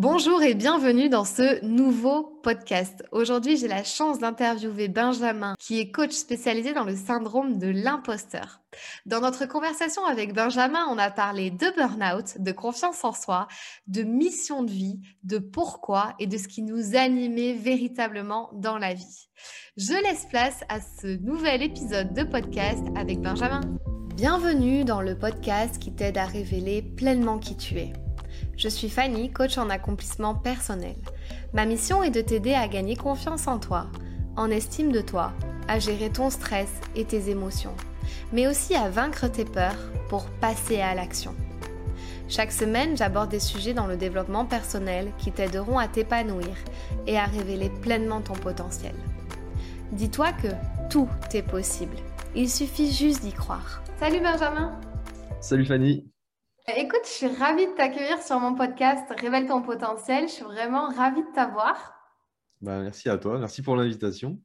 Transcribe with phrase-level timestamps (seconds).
[0.00, 3.02] Bonjour et bienvenue dans ce nouveau podcast.
[3.10, 8.60] Aujourd'hui, j'ai la chance d'interviewer Benjamin, qui est coach spécialisé dans le syndrome de l'imposteur.
[9.06, 13.48] Dans notre conversation avec Benjamin, on a parlé de burn-out, de confiance en soi,
[13.88, 18.94] de mission de vie, de pourquoi et de ce qui nous animait véritablement dans la
[18.94, 19.28] vie.
[19.76, 23.62] Je laisse place à ce nouvel épisode de podcast avec Benjamin.
[24.14, 27.92] Bienvenue dans le podcast qui t'aide à révéler pleinement qui tu es.
[28.58, 30.96] Je suis Fanny, coach en accomplissement personnel.
[31.52, 33.86] Ma mission est de t'aider à gagner confiance en toi,
[34.36, 35.32] en estime de toi,
[35.68, 37.74] à gérer ton stress et tes émotions,
[38.32, 39.78] mais aussi à vaincre tes peurs
[40.08, 41.36] pour passer à l'action.
[42.28, 46.56] Chaque semaine, j'aborde des sujets dans le développement personnel qui t'aideront à t'épanouir
[47.06, 48.94] et à révéler pleinement ton potentiel.
[49.92, 50.48] Dis-toi que
[50.90, 51.96] tout est possible.
[52.34, 53.82] Il suffit juste d'y croire.
[54.00, 54.76] Salut Benjamin
[55.40, 56.10] Salut Fanny
[56.76, 60.28] Écoute, je suis ravie de t'accueillir sur mon podcast Révèle ton potentiel.
[60.28, 61.94] Je suis vraiment ravie de t'avoir.
[62.60, 64.38] Bah, merci à toi, merci pour l'invitation.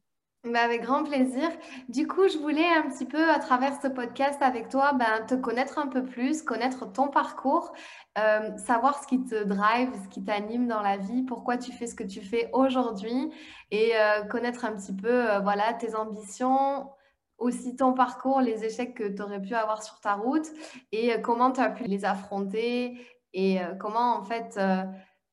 [0.46, 1.50] Bah, avec grand plaisir.
[1.90, 5.36] Du coup, je voulais un petit peu, à travers ce podcast avec toi, ben, te
[5.36, 7.74] connaître un peu plus, connaître ton parcours,
[8.18, 11.88] euh, savoir ce qui te drive, ce qui t'anime dans la vie, pourquoi tu fais
[11.88, 13.32] ce que tu fais aujourd'hui
[13.72, 16.90] et euh, connaître un petit peu euh, voilà, tes ambitions,
[17.38, 20.48] aussi ton parcours, les échecs que tu aurais pu avoir sur ta route
[20.92, 22.98] et euh, comment tu as pu les affronter
[23.34, 24.84] et euh, comment en fait euh,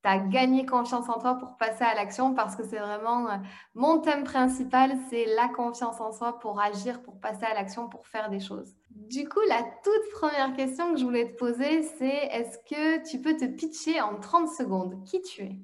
[0.02, 3.28] tu as gagné confiance en toi pour passer à l'action parce que c'est vraiment
[3.74, 8.06] mon thème principal, c'est la confiance en soi pour agir, pour passer à l'action, pour
[8.06, 8.74] faire des choses.
[8.90, 13.20] Du coup, la toute première question que je voulais te poser, c'est est-ce que tu
[13.20, 15.04] peux te pitcher en 30 secondes?
[15.04, 15.58] Qui tu es?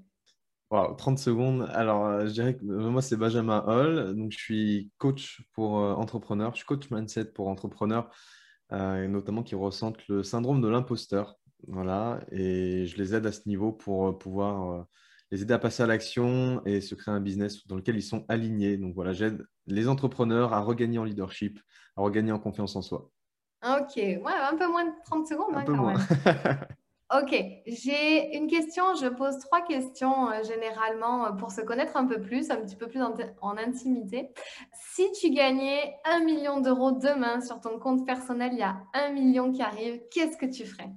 [0.70, 1.68] 30 secondes.
[1.72, 4.14] Alors, euh, je dirais que euh, moi, c'est Benjamin Hall.
[4.16, 6.52] Donc, je suis coach pour euh, entrepreneurs.
[6.52, 8.10] Je suis coach mindset pour entrepreneurs,
[8.72, 11.36] et notamment qui ressentent le syndrome de l'imposteur.
[11.68, 12.20] Voilà.
[12.32, 14.86] Et je les aide à ce niveau pour pouvoir
[15.30, 18.24] les aider à passer à l'action et se créer un business dans lequel ils sont
[18.28, 18.76] alignés.
[18.76, 21.60] Donc, voilà, j'aide les entrepreneurs à regagner en leadership,
[21.96, 23.10] à regagner en confiance en soi.
[23.64, 25.54] Ok, ouais, un peu moins de 30 secondes.
[25.54, 25.94] Un hein, peu moins.
[27.14, 27.36] Ok,
[27.66, 28.96] j'ai une question.
[28.96, 32.74] Je pose trois questions euh, généralement euh, pour se connaître un peu plus, un petit
[32.74, 34.30] peu plus en, intimité.
[34.72, 39.12] Si tu gagnais un million d'euros demain sur ton compte personnel, il y a un
[39.12, 40.90] million qui arrive, qu'est-ce que tu ferais?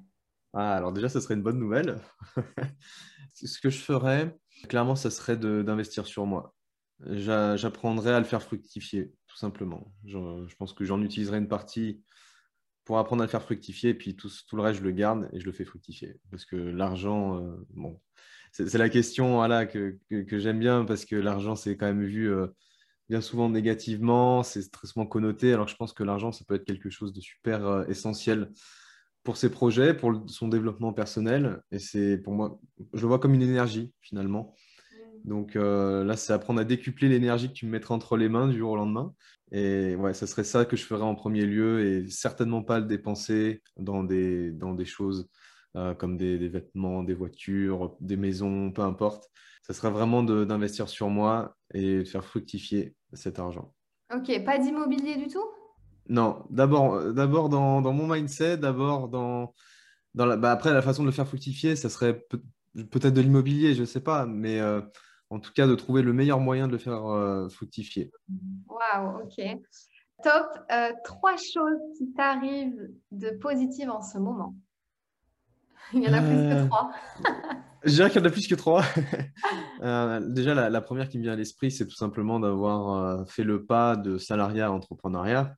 [0.53, 2.02] Ah, Alors déjà, ce serait une bonne nouvelle.
[3.36, 4.36] ce que je ferais,
[4.68, 6.56] clairement, ce serait d'investir sur moi.
[7.02, 9.94] J'apprendrais à le faire fructifier, tout simplement.
[10.06, 12.02] je pense que j'en utiliserai une partie
[12.90, 13.94] pour apprendre à le faire fructifier.
[13.94, 16.16] Puis tout, tout, le reste, je le garde et je le fais fructifier.
[16.32, 18.02] Parce que l'argent, euh, bon,
[18.52, 22.34] c'est la question voilà, que, que, j'aime bien parce que l'argent, c'est quand même vu
[22.34, 22.48] euh,
[23.08, 25.54] bien souvent négativement, c'est très souvent connoté.
[25.54, 28.50] Alors je pense que l'argent, ça peut être quelque chose de super euh, essentiel
[29.24, 31.62] pour ses projets, pour son développement personnel.
[31.72, 32.60] Et c'est pour moi,
[32.96, 34.56] je le vois comme une énergie finalement.
[35.25, 38.57] Donc là, c'est apprendre à décupler l'énergie que tu me mettras entre les mains du
[38.57, 39.13] jour au lendemain.
[39.52, 42.85] Et ouais, ça serait ça que je ferais en premier lieu et certainement pas le
[42.85, 45.28] dépenser dans des, dans des choses
[45.75, 49.30] euh, comme des, des, vêtements, des voitures, des maisons, peu importe.
[49.63, 53.74] Ça serait vraiment d'investir sur moi et de faire fructifier cet argent.
[54.13, 55.46] Ok, pas d'immobilier du tout?
[56.07, 59.53] Non, d'abord dans, dans, mon mindset, d'abord dans,
[60.16, 62.25] dans la, bah après la façon de le faire fructifier, ça serait
[62.74, 64.81] peut-être de l'immobilier, je ne sais pas, mais euh,
[65.30, 68.12] en tout cas de trouver le meilleur moyen de le faire euh, fructifier.
[68.68, 69.60] Waouh, ok.
[70.24, 70.48] Top.
[70.72, 74.56] Euh, trois choses qui t'arrivent de positives en ce moment.
[75.94, 76.92] Il y en a plus que euh, trois.
[77.84, 78.84] Je dirais qu'il y en a plus que trois.
[80.34, 83.96] déjà, la, première qui me vient à l'esprit, c'est tout simplement d'avoir fait le pas
[83.96, 85.56] de salariat à entrepreneuriat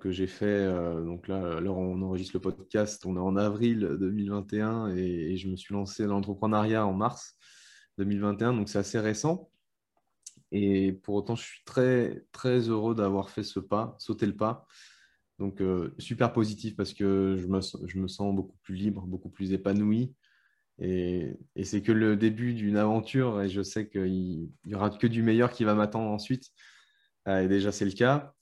[0.00, 0.66] que j'ai fait.
[1.04, 5.48] donc là, alors on enregistre le podcast, on est en avril 2021 et, et je
[5.48, 7.36] me suis lancé dans l'entrepreneuriat en mars.
[7.98, 9.50] 2021, donc c'est assez récent.
[10.52, 14.66] Et pour autant, je suis très, très heureux d'avoir fait ce pas, sauter le pas.
[15.40, 19.30] Donc, euh, super positif parce que je me, je me, sens beaucoup plus libre, beaucoup
[19.30, 20.14] plus épanoui.
[20.78, 25.06] Et, et c'est que le début d'une aventure et je sais qu'il n'y aura que
[25.06, 26.50] du meilleur qui va m'attendre ensuite.
[27.26, 28.32] Euh, et déjà, c'est le cas.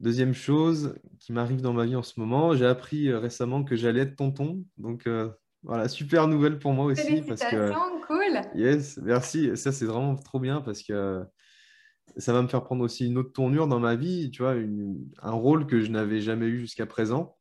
[0.00, 3.76] Deuxième chose qui m'arrive dans ma vie en ce moment, j'ai appris euh, récemment que
[3.76, 4.64] j'allais être tonton.
[4.78, 5.06] Donc,
[5.62, 7.22] voilà, super nouvelle pour moi aussi.
[7.22, 7.72] Parce que,
[8.54, 9.56] Yes, merci.
[9.56, 11.24] Ça, c'est vraiment trop bien parce que
[12.16, 14.54] ça va me faire prendre aussi une autre tournure dans ma vie, tu vois,
[15.22, 17.36] un rôle que je n'avais jamais eu jusqu'à présent.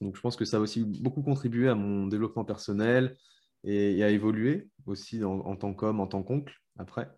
[0.00, 3.16] Donc, je pense que ça va aussi beaucoup contribuer à mon développement personnel
[3.62, 7.10] et, à évoluer aussi en, tant qu'homme, en tant qu'oncle après.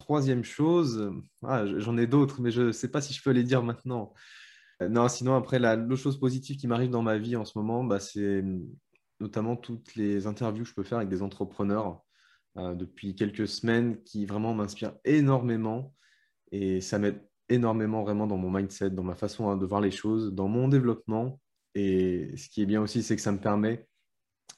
[0.00, 1.12] Troisième chose,
[1.42, 4.12] ah, j'en ai d'autres, mais je ne sais pas si je peux les dire maintenant.
[4.80, 8.00] Non, sinon, après, l'autre chose positive qui m'arrive dans ma vie en ce moment, bah,
[8.00, 8.44] c'est
[9.20, 12.03] notamment toutes les interviews que je peux faire avec des entrepreneurs
[12.56, 15.94] depuis quelques semaines qui vraiment m'inspire énormément
[16.52, 20.32] et ça m'aide énormément vraiment dans mon mindset, dans ma façon de voir les choses,
[20.32, 21.40] dans mon développement.
[21.74, 23.86] Et ce qui est bien aussi, c'est que ça me permet,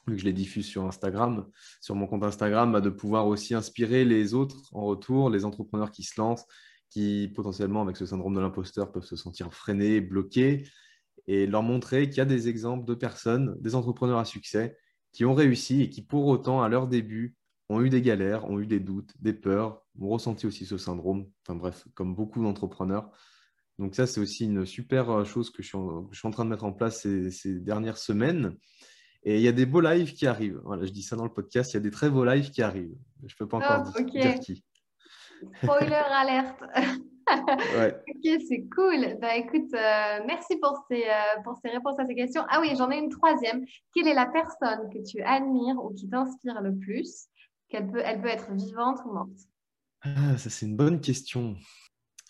[0.07, 1.47] vu que je les diffuse sur Instagram,
[1.81, 5.91] sur mon compte Instagram, bah, de pouvoir aussi inspirer les autres en retour, les entrepreneurs
[5.91, 6.45] qui se lancent,
[6.89, 10.63] qui potentiellement, avec ce syndrome de l'imposteur, peuvent se sentir freinés, bloqués,
[11.25, 14.77] et leur montrer qu'il y a des exemples de personnes, des entrepreneurs à succès,
[15.11, 17.36] qui ont réussi et qui, pour autant, à leur début,
[17.69, 21.27] ont eu des galères, ont eu des doutes, des peurs, ont ressenti aussi ce syndrome,
[21.43, 23.11] enfin bref, comme beaucoup d'entrepreneurs.
[23.77, 26.63] Donc ça, c'est aussi une super euh, chose que je suis en, train de mettre
[26.63, 28.55] en place ces, dernières semaines.
[29.23, 30.61] Et il y a des beaux lives qui arrivent.
[30.63, 32.61] Voilà, je dis ça dans le podcast, il y a des très beaux lives qui
[32.61, 32.97] arrivent.
[33.25, 34.63] Je ne peux pas encore dire, qui.
[35.61, 36.63] Spoiler alerte.
[37.29, 39.17] Ok, c'est cool.
[39.19, 42.43] Bah, écoute, euh, merci pour ces, euh, pour ces réponses à ces questions.
[42.49, 43.65] Ah oui, j'en ai une troisième.
[43.93, 47.27] Quelle est la personne que tu admires ou qui t'inspire le plus?
[47.69, 49.49] Qu'elle peut, elle peut être vivante ou morte
[50.01, 51.55] ah, Ça, c'est une bonne question.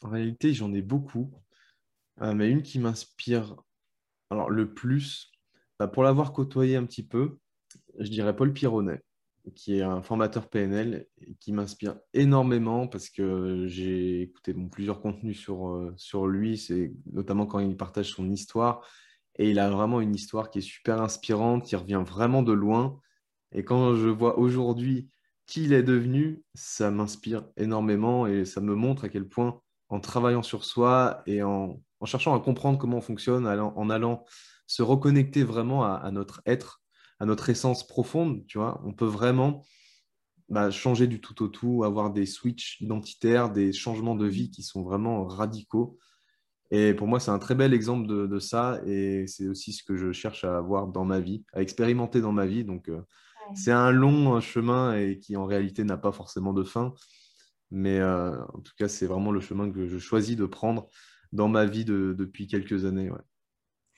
[0.02, 1.32] En réalité, j'en ai beaucoup.
[2.22, 3.56] Euh, mais une qui m'inspire
[4.30, 5.32] alors, le plus,
[5.80, 7.38] bah, pour l'avoir côtoyé un petit peu,
[7.98, 9.02] je dirais Paul Pironnet,
[9.56, 11.08] qui est un formateur PNL
[11.40, 17.46] qui m'inspire énormément parce que j'ai écouté plusieurs contenus sur, euh, sur lui, c'est notamment
[17.46, 18.86] quand il partage son histoire.
[19.40, 23.00] Et il a vraiment une histoire qui est super inspirante, qui revient vraiment de loin.
[23.54, 25.10] Et quand je vois aujourd'hui
[25.48, 30.00] qui il est devenu, ça m'inspire énormément et ça me montre à quel point, en
[30.00, 34.26] travaillant sur soi et en, cherchant à comprendre comment on fonctionne, en allant
[34.68, 36.82] se reconnecter vraiment à, notre être,
[37.20, 39.66] à notre essence profonde, tu vois, on peut vraiment
[40.50, 44.64] bah, changer du tout au tout, avoir des switches identitaires, des changements de vie qui
[44.64, 45.98] sont vraiment radicaux.
[46.70, 49.96] Et pour moi, c'est un très bel exemple de, ça et c'est aussi ce que
[49.96, 52.66] je cherche à avoir dans ma vie, à expérimenter dans ma vie.
[52.66, 53.02] Donc, euh,
[53.56, 56.94] c'est un long chemin et qui en réalité n'a pas forcément de fin.
[57.72, 60.88] Mais euh, en tout cas, c'est vraiment le chemin que je choisis de prendre
[61.34, 63.12] dans ma vie depuis quelques années.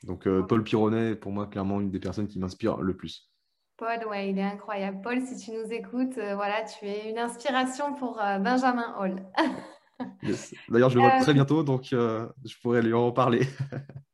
[0.04, 3.31] Donc, euh, Paul Pironnet est pour moi clairement une des personnes qui m'inspire le plus.
[3.78, 5.00] Paul, ouais, il est incroyable.
[5.01, 9.24] Paul, si tu nous écoutes, euh, voilà, tu es une inspiration pour Benjamin Hall.
[10.69, 13.42] D'ailleurs, je le vois très bientôt, donc je pourrais lui en parler.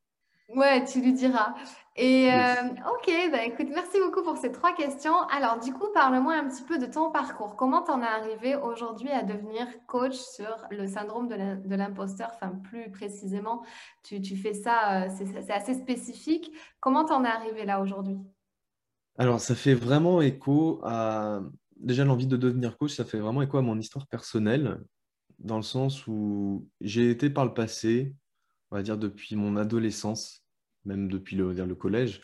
[0.55, 1.53] ouais, tu lui diras.
[1.97, 2.55] Et euh,
[2.93, 5.17] ok, bah écoute, merci beaucoup pour ces trois questions.
[5.29, 7.55] Alors, du coup, parle-moi un petit peu de ton parcours.
[7.55, 12.31] Comment t'en es arrivé aujourd'hui à devenir coach sur le syndrome de l'imposteur?
[12.33, 13.63] Enfin, plus précisément,
[14.03, 16.51] tu, fais ça, euh, c'est assez spécifique.
[16.81, 18.17] Comment t'en es arrivé là aujourd'hui?
[19.17, 21.39] Alors, ça fait vraiment écho à.
[21.77, 24.81] Déjà, l'envie de devenir coach, ça fait vraiment écho à mon histoire personnelle,
[25.39, 28.15] dans le sens où j'ai été par le passé,
[28.71, 30.44] on va dire depuis mon adolescence,
[30.85, 32.21] même depuis le, le collège,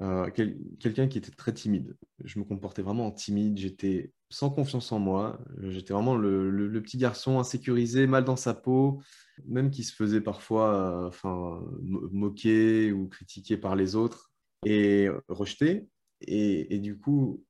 [0.00, 1.94] euh, quelqu'un qui était très timide.
[2.24, 7.38] Je me comportais vraiment timide, j'étais sans confiance en moi, j'étais vraiment le, petit garçon
[7.38, 9.02] insécurisé, mal dans sa peau,
[9.46, 14.32] même qui se faisait parfois euh, enfin, moquer ou critiquer par les autres
[14.64, 15.86] et rejeté.
[16.22, 17.44] Et, du coup,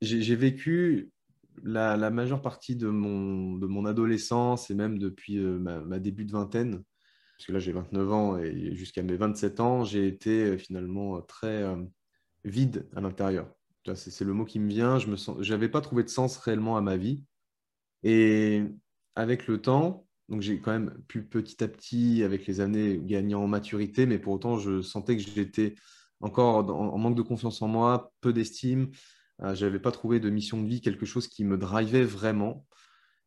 [0.00, 1.10] j'ai vécu
[1.62, 6.24] la, majeure partie de mon, de mon adolescence et même depuis euh, ma, ma, début
[6.24, 6.82] de vingtaine
[7.44, 11.18] parce que là j'ai 29 ans et jusqu'à mes 27 ans, j'ai été euh, finalement
[11.18, 11.76] euh, très euh,
[12.42, 13.52] vide à l'intérieur.
[13.96, 14.98] C'est le mot qui me vient.
[14.98, 17.22] Je n'avais pas trouvé de sens réellement à ma vie.
[18.02, 18.62] Et
[19.14, 23.34] avec le temps, donc j'ai quand même pu petit à petit, avec les années, gagner
[23.34, 25.74] en maturité, mais pour autant, je sentais que j'étais
[26.20, 28.88] encore en manque de confiance en moi, peu d'estime.
[29.42, 32.66] je n'avais pas trouvé de mission de vie, quelque chose qui me drivait vraiment.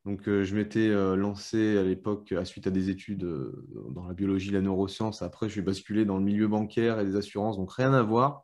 [0.07, 4.07] Donc, euh, je m'étais euh, lancé à l'époque, à suite à des études euh, dans
[4.07, 5.21] la biologie, la neuroscience.
[5.21, 8.41] Après, je suis basculé dans le milieu bancaire et des assurances, donc rien à voir.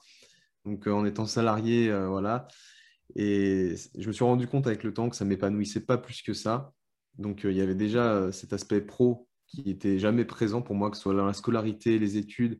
[0.65, 2.50] Donc, en étant salarié, voilà.
[3.15, 6.22] Et je me suis rendu compte avec le temps que ça ne m'épanouissait pas plus
[6.22, 6.74] que ça.
[7.17, 10.98] Donc, il y avait déjà cet aspect pro qui était jamais présent pour moi, que
[10.98, 12.60] ce soit la scolarité, les études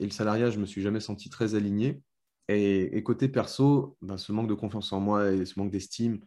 [0.00, 2.02] et le salariat, je me suis jamais senti très aligné.
[2.48, 6.20] Et, côté perso, ben, ce manque de confiance en moi et ce manque d'estime,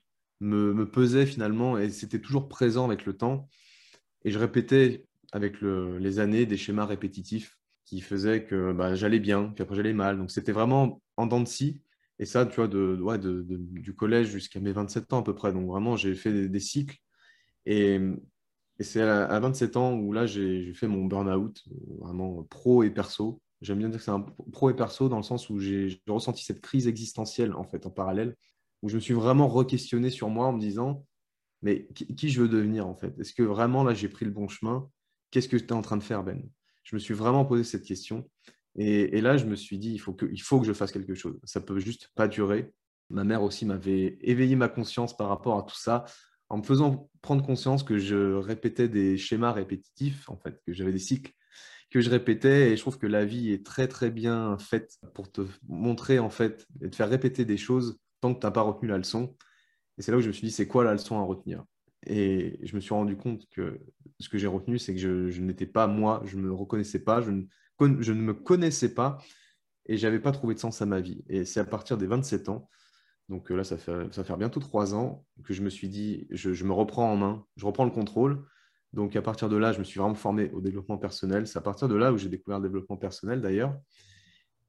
[0.44, 3.50] me, pesait finalement et c'était toujours présent avec le temps.
[4.26, 9.52] Et je répétais avec les années des schémas répétitifs qui faisaient que bah, j'allais bien,
[9.56, 10.18] puis après j'allais mal.
[10.18, 11.82] Donc c'était vraiment en dents de scie.
[12.20, 15.52] Et ça, tu vois, du collège jusqu'à mes 27 ans à peu près.
[15.52, 16.98] Donc vraiment, j'ai fait des, cycles.
[17.66, 18.00] Et,
[18.80, 21.64] c'est à, 27 ans où là, j'ai fait mon burn-out,
[22.00, 23.42] vraiment pro et perso.
[23.62, 24.22] J'aime bien dire que c'est un
[24.52, 27.90] pro et perso dans le sens où j'ai ressenti cette crise existentielle en fait en
[27.90, 28.36] parallèle
[28.84, 31.08] où je me suis vraiment re-questionné sur moi en me disant,
[31.63, 33.18] mais qui, je veux devenir en fait?
[33.18, 34.88] Est-ce que vraiment là j'ai pris le bon chemin?
[35.32, 36.44] Qu'est-ce que tu es en train de faire Ben?
[36.84, 38.30] Je me suis vraiment posé cette question.
[38.75, 41.40] Et, là, je me suis dit, il faut, que, faut que je fasse quelque chose.
[41.44, 42.74] Ça peut juste pas durer.
[43.10, 46.06] Ma mère aussi m'avait éveillé ma conscience par rapport à tout ça,
[46.50, 50.92] en me faisant prendre conscience que je répétais des schémas répétitifs, en fait, que j'avais
[50.92, 51.32] des cycles
[51.92, 52.72] que je répétais.
[52.72, 56.32] Et je trouve que la vie est très, très bien faite pour te montrer, en
[56.32, 59.36] fait, et te faire répéter des choses tant que tu n'as pas retenu la leçon.
[59.98, 61.63] Et c'est là où je me suis dit, c'est quoi la leçon à retenir?
[62.06, 63.80] Et je me suis rendu compte que
[64.20, 67.22] ce que j'ai retenu, c'est que je, n'étais pas moi, je ne me reconnaissais pas,
[67.22, 69.20] je ne, me connaissais pas
[69.86, 71.24] et j'avais pas trouvé de sens à ma vie.
[71.27, 72.70] Et c'est à partir des 27 ans,
[73.30, 76.27] donc euh, là, ça fait, ça fait bientôt trois ans que je me suis dit,
[76.30, 78.46] je, je, me reprends en main, je reprends le contrôle.
[78.92, 81.48] Donc à partir de là, je me suis vraiment formé au développement personnel.
[81.48, 83.75] C'est à partir de là où j'ai découvert le développement personnel d'ailleurs.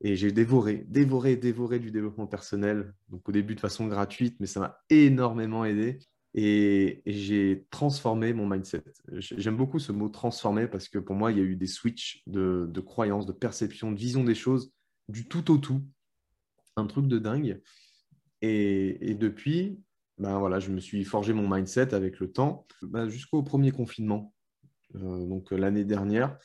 [0.07, 2.93] Et j'ai dévoré, dévoré, dévoré du développement personnel.
[3.09, 5.99] Donc au début de façon gratuite, mais ça m'a énormément aidé.
[6.35, 8.85] Et, j'ai transformé mon mindset.
[9.13, 12.23] J'aime beaucoup ce mot transformer parce que pour moi, il y a eu des switches
[12.27, 14.71] de, croyances, de perception, de vision des choses,
[15.09, 15.83] du tout au tout.
[16.77, 17.63] Un truc de dingue.
[18.43, 19.81] Et, depuis,
[20.19, 24.35] ben voilà, je me suis forgé mon mindset avec le temps, ben jusqu'au premier confinement,
[24.97, 26.37] euh, donc l'année dernière,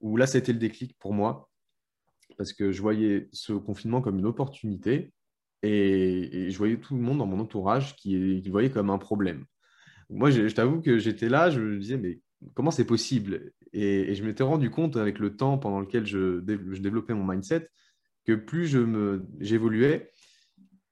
[0.00, 1.51] où là, c'était le déclic pour moi
[2.36, 5.12] parce que je voyais ce confinement comme une opportunité
[5.62, 9.44] et, je voyais tout le monde dans mon entourage qui, qui voyait comme un problème.
[10.10, 12.20] Moi, je, t'avoue que j'étais là, je me disais, mais
[12.54, 13.52] comment c'est possible?
[13.72, 17.68] Et, je m'étais rendu compte avec le temps pendant lequel je, développais mon mindset
[18.24, 18.76] que plus
[19.40, 20.10] j'évoluais,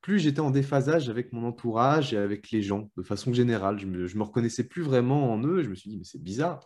[0.00, 3.78] plus j'étais en déphasage avec mon entourage et avec les gens de façon générale.
[3.78, 5.62] Je me, me reconnaissais plus vraiment en eux.
[5.62, 6.64] Je me suis dit, mais c'est bizarre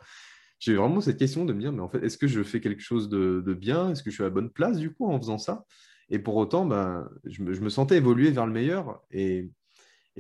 [0.65, 2.81] j'ai vraiment cette question de me dire, mais en fait, est-ce que je fais quelque
[2.81, 3.91] chose de, bien?
[3.91, 5.67] Est-ce que je suis à la bonne place du coup en faisant ça?
[6.09, 9.03] Et pour autant, ben, je, me, sentais évoluer vers le meilleur.
[9.11, 9.51] Et,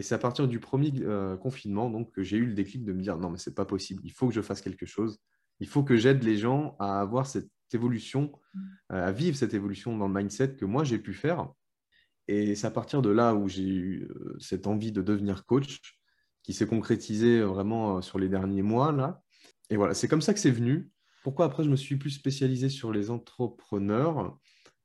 [0.00, 3.00] c'est à partir du premier euh, confinement donc, que j'ai eu le déclic de me
[3.00, 5.18] dire, non, mais c'est pas possible, il faut que je fasse quelque chose.
[5.60, 8.32] Il faut que j'aide les gens à avoir cette évolution,
[8.88, 11.48] à vivre cette évolution dans le mindset que moi j'ai pu faire.
[12.26, 15.78] Et c'est à partir de là où j'ai eu euh, cette envie de devenir coach
[16.42, 19.23] qui s'est concrétisée vraiment euh, sur les derniers mois là
[19.70, 20.90] et voilà, c'est comme ça que c'est venu.
[21.22, 24.38] Pourquoi après je me suis plus spécialisé sur les entrepreneurs?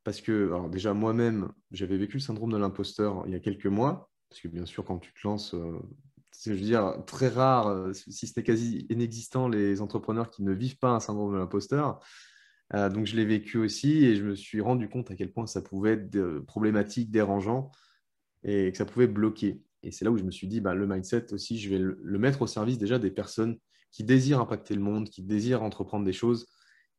[0.04, 4.10] Parce que, déjà moi-même, j'avais vécu le syndrome de l'imposteur il y a quelques mois.
[4.30, 5.80] Parce que bien sûr, quand tu te lances, euh,
[6.32, 10.54] c'est, je veux dire, très rare, euh, si n'est quasi inexistant, les entrepreneurs qui ne
[10.54, 12.00] vivent pas un syndrome de l'imposteur.
[12.76, 15.48] Euh, donc je l'ai vécu aussi et je me suis rendu compte à quel point
[15.48, 17.72] ça pouvait être problématique, dérangeant
[18.44, 19.62] et que ça pouvait bloquer.
[19.82, 22.20] Et c'est là où je me suis dit, bah, le mindset aussi, je vais le
[22.20, 23.58] mettre au service déjà des personnes
[23.91, 26.48] qui désirent impacter le monde, qui désirent entreprendre des choses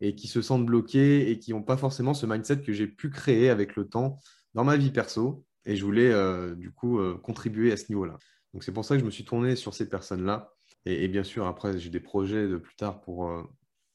[0.01, 3.11] et qui se sentent bloqués et qui n'ont pas forcément ce mindset que j'ai pu
[3.11, 4.19] créer avec le temps
[4.55, 5.45] dans ma vie perso.
[5.67, 8.19] Et je voulais euh, du coup euh, contribuer à ce niveau-là.
[8.55, 10.51] Donc c'est pour ça que je me suis tourné sur ces personnes-là.
[10.87, 13.43] Et, bien sûr, après, j'ai des projets de plus tard pour euh,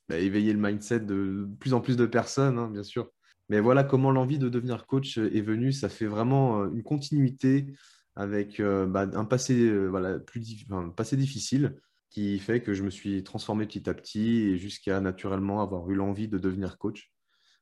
[0.07, 3.09] bah, éveiller le mindset de plus en plus de personnes, hein, bien sûr.
[3.49, 5.71] Mais voilà comment l'envie de devenir coach est venue.
[5.71, 7.73] Ça fait vraiment une continuité
[8.15, 11.75] avec bah, un passé, voilà, plus, un passé difficile
[12.15, 15.95] qui fait que je me suis transformé petit à petit et jusqu'à naturellement avoir eu
[15.95, 17.11] l'envie de devenir coach.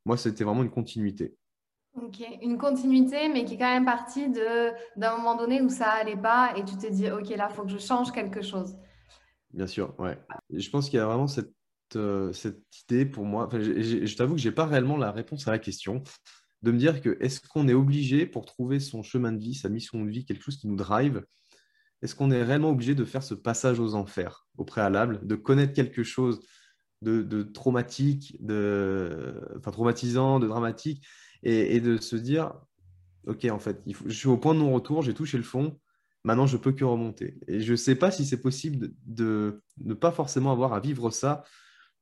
[0.05, 1.35] Moi, c'était vraiment une continuité.
[1.95, 6.15] Ok, une continuité, mais qui est quand même partie d'un moment donné où ça allait
[6.15, 8.77] pas et tu te dis, ok, là, il faut que je change quelque chose.
[9.49, 10.19] Bien sûr, ouais.
[10.51, 11.51] je pense qu'il y a vraiment cette,
[11.95, 13.49] euh, cette idée pour moi.
[13.53, 16.03] je, je t'avoue que je n'ai pas réellement la réponse à la question
[16.61, 19.69] de me dire que est-ce qu'on est obligé pour trouver son chemin de vie, sa
[19.69, 21.23] mission de vie, quelque chose qui nous drive,
[22.03, 25.73] est-ce qu'on est réellement obligé de faire ce passage aux enfers au préalable, de connaître
[25.73, 26.41] quelque chose
[27.01, 31.05] de, traumatique, de, enfin, traumatisant, de dramatique,
[31.43, 32.53] et, de se dire,
[33.25, 35.79] OK, en fait, je suis au point de non-retour, j'ai touché le fond,
[36.23, 37.37] maintenant je peux que remonter.
[37.47, 41.09] Et je ne sais pas si c'est possible de, ne pas forcément avoir à vivre
[41.09, 41.43] ça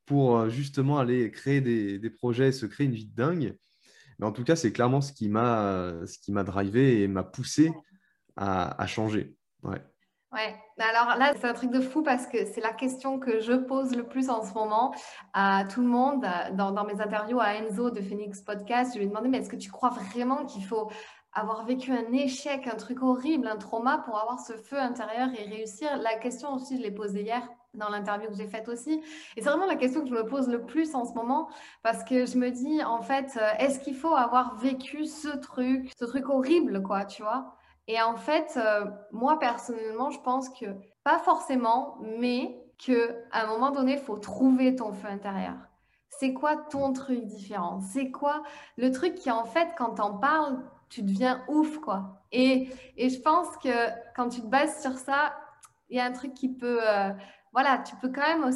[0.06, 3.58] pour euh, justement aller créer des, projets, se créer une vie de dingue.
[4.20, 7.72] Mais en tout cas, c'est clairement ce qui m'a drivé et m'a poussé
[8.36, 9.36] à, à changer.
[9.64, 9.82] Ouais.
[10.32, 13.52] Ouais, alors là, c'est un truc de fou parce que c'est la question que je
[13.52, 14.96] pose le plus en ce moment
[15.34, 16.26] à tout le monde.
[16.54, 19.58] Dans, mes interviews à Enzo de Phoenix Podcast, je lui ai demandé, mais est-ce que
[19.58, 20.90] tu crois vraiment qu'il faut
[21.34, 25.44] avoir vécu un échec, un truc horrible, un trauma pour avoir ce feu intérieur et
[25.50, 25.98] réussir?
[25.98, 29.02] La question aussi, je l'ai posée hier dans l'interview que j'ai faite aussi.
[29.36, 31.50] Et c'est vraiment la question que je me pose le plus en ce moment
[31.84, 36.06] parce que je me dis, en fait, est-ce qu'il faut avoir vécu ce truc, ce
[36.06, 37.58] truc horrible, quoi, tu vois?
[37.88, 40.66] Et en fait, euh, moi personnellement, je pense que
[41.04, 45.56] pas forcément, mais que un moment donné, il faut trouver ton feu intérieur.
[46.10, 47.80] C'est quoi ton truc différent?
[47.80, 48.44] C'est quoi
[48.78, 50.60] le truc qui, en fait, quand t'en parles,
[50.90, 52.22] tu deviens ouf, quoi?
[52.32, 53.70] Et, et, je pense que
[54.16, 55.34] quand tu te bases sur ça,
[55.90, 57.12] il y a un truc qui peut, euh,
[57.54, 58.52] voilà, tu peux quand même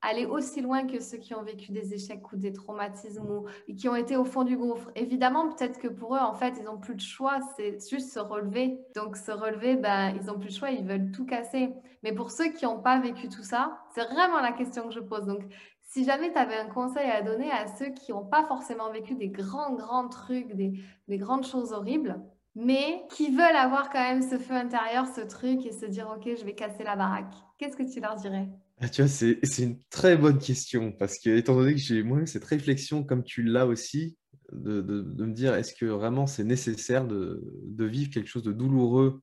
[0.00, 3.88] aller aussi loin que ceux qui ont vécu des échecs ou des traumatismes ou qui
[3.88, 4.90] ont été au fond du gouffre.
[4.94, 8.20] Évidemment, peut-être que pour eux, en fait, ils n'ont plus de choix, c'est juste se
[8.20, 8.78] relever.
[8.94, 11.74] Donc, se relever, ben, ils n'ont plus de choix, ils veulent tout casser.
[12.02, 15.00] Mais pour ceux qui n'ont pas vécu tout ça, c'est vraiment la question que je
[15.00, 15.26] pose.
[15.26, 15.42] Donc,
[15.82, 19.14] si jamais tu avais un conseil à donner à ceux qui n'ont pas forcément vécu
[19.14, 22.20] des grands, grands trucs, des, des grandes choses horribles,
[22.54, 26.28] mais qui veulent avoir quand même ce feu intérieur, ce truc et se dire, OK,
[26.36, 28.48] je vais casser la baraque, qu'est-ce que tu leur dirais?
[28.80, 32.24] Ah, tu vois, c'est, une très bonne question parce que, étant donné que j'ai moi
[32.26, 34.16] cette réflexion, comme tu l'as aussi,
[34.52, 37.42] de, me dire est-ce que vraiment c'est nécessaire de,
[37.78, 39.20] vivre quelque chose de douloureux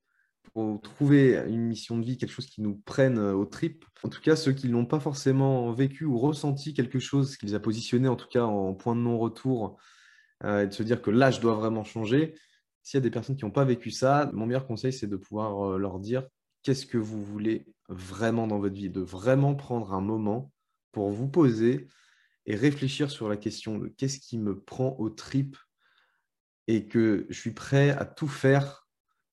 [0.54, 3.86] pour trouver une mission de vie, quelque chose qui nous prenne aux tripes?
[4.04, 7.56] En tout cas, ceux qui n'ont pas forcément vécu ou ressenti quelque chose qui les
[7.56, 9.80] a positionnés, en tout cas en point de non-retour,
[10.44, 12.36] euh, et de se dire que là, je dois vraiment changer.
[12.84, 15.16] S'il y a des personnes qui n'ont pas vécu ça, mon meilleur conseil, c'est de
[15.16, 16.28] pouvoir euh, leur dire
[16.66, 20.52] qu'est-ce que vous voulez vraiment dans votre vie, de vraiment prendre un moment
[20.92, 21.88] pour vous poser
[22.48, 25.58] et réfléchir sur la question de qu'est-ce qui me prend aux tripes
[26.68, 28.88] et que je suis prêt à tout faire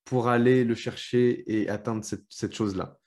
[0.05, 2.99] pour aller le chercher et atteindre cette, chose-là.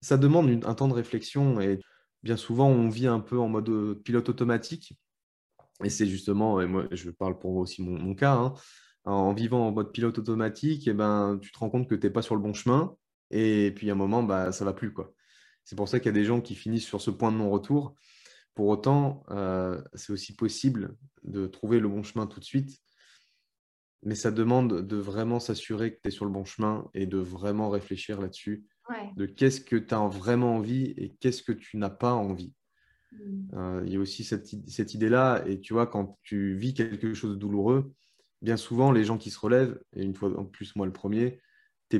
[0.00, 1.80] Ça demande un temps de réflexion et
[2.22, 4.96] bien souvent on vit un peu en mode euh, pilote automatique.
[5.82, 8.54] Et c'est justement, et moi je parle pour aussi mon, cas, hein,
[9.04, 12.06] en vivant en mode pilote automatique, et eh ben, tu te rends compte que tu
[12.06, 12.96] n'es pas sur le bon chemin
[13.30, 14.92] et puis, à un moment, bah, ça ne va plus.
[14.92, 15.14] Quoi.
[15.64, 17.94] C'est pour ça qu'il y a des gens qui finissent sur ce point de non-retour.
[18.54, 22.78] Pour autant, euh, c'est aussi possible de trouver le bon chemin tout de suite.
[24.02, 27.16] Mais ça demande de vraiment s'assurer que tu es sur le bon chemin et de
[27.18, 28.64] vraiment réfléchir là-dessus.
[29.16, 32.52] De qu'est-ce que tu as vraiment envie et qu'est-ce que tu n'as pas envie.
[33.12, 33.48] Mmh.
[33.54, 35.42] Euh, il y a aussi cette, cette idée-là.
[35.46, 37.94] Et tu vois, quand tu vis quelque chose de douloureux,
[38.42, 41.40] bien souvent, les gens qui se relèvent, et une fois en plus, moi le premier,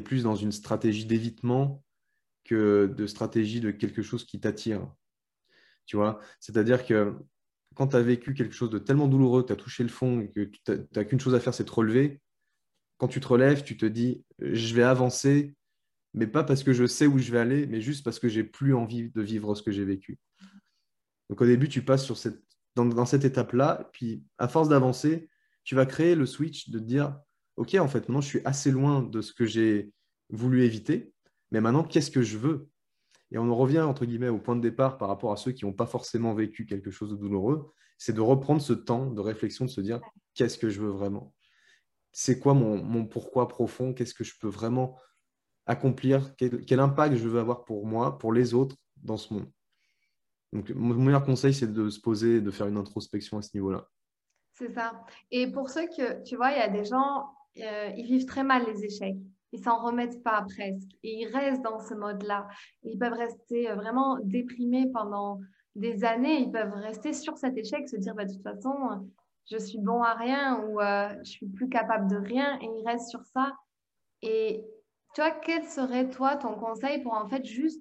[0.00, 1.82] plus dans une stratégie d'évitement
[2.44, 4.86] que de stratégie de quelque chose qui t'attire.
[5.86, 6.20] Tu vois?
[6.40, 7.14] C'est-à-dire que
[7.74, 10.30] quand tu as vécu quelque chose de tellement douloureux, tu as touché le fond et
[10.30, 10.60] que tu
[10.94, 12.20] n'as qu'une chose à faire, c'est te relever,
[12.98, 15.54] quand tu te relèves, tu te dis je vais avancer,
[16.14, 18.44] mais pas parce que je sais où je vais aller, mais juste parce que j'ai
[18.44, 20.18] plus envie de vivre ce que j'ai vécu.
[21.28, 22.10] Donc au début, tu passes
[22.76, 25.28] dans, cette étape-là, puis à force d'avancer,
[25.64, 27.16] tu vas créer le switch de dire
[27.56, 29.92] OK, en fait, maintenant, je suis assez loin de ce que j'ai
[30.30, 31.12] voulu éviter,
[31.50, 32.68] mais maintenant, qu'est-ce que je veux?
[33.30, 35.64] Et on en revient, entre guillemets, au point de départ par rapport à ceux qui
[35.64, 39.64] n'ont pas forcément vécu quelque chose de douloureux, c'est de reprendre ce temps de réflexion,
[39.64, 40.00] de se dire,
[40.34, 41.34] qu'est-ce que je veux vraiment?
[42.12, 43.92] C'est quoi mon, pourquoi profond?
[43.92, 44.98] Qu'est-ce que je peux vraiment
[45.66, 46.34] accomplir?
[46.36, 49.50] Quel, impact je veux avoir pour moi, pour les autres dans ce monde?
[50.52, 53.88] Donc, mon meilleur conseil, c'est de se poser, de faire une introspection à ce niveau-là.
[54.52, 55.04] C'est ça.
[55.32, 57.28] Et pour ceux que, tu vois, il y a des gens,
[57.60, 59.16] euh, ils vivent très mal les échecs.
[59.52, 60.90] Ils s'en remettent pas presque.
[61.02, 62.48] Et ils restent dans ce mode-là.
[62.82, 65.40] Ils peuvent rester euh, vraiment déprimés pendant
[65.76, 66.40] des années.
[66.40, 69.08] Ils peuvent rester sur cet échec, se dire, bah, de toute façon,
[69.50, 72.58] je suis bon à rien ou euh, je suis plus capable de rien.
[72.60, 73.52] Et ils restent sur ça.
[74.22, 74.64] Et
[75.14, 77.80] toi, quel serait, toi, ton conseil pour en fait juste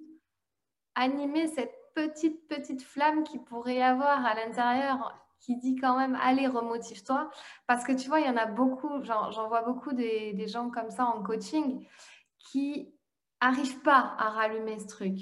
[0.94, 6.46] animer cette petite, petite flamme qui pourrait avoir à l'intérieur qui dit quand même allez,
[6.46, 7.30] remotive-toi.
[7.66, 10.70] Parce que tu vois, il y en a beaucoup, j'en vois beaucoup des, des, gens
[10.70, 11.86] comme ça en coaching
[12.38, 12.94] qui
[13.42, 15.18] n'arrivent pas à rallumer ce truc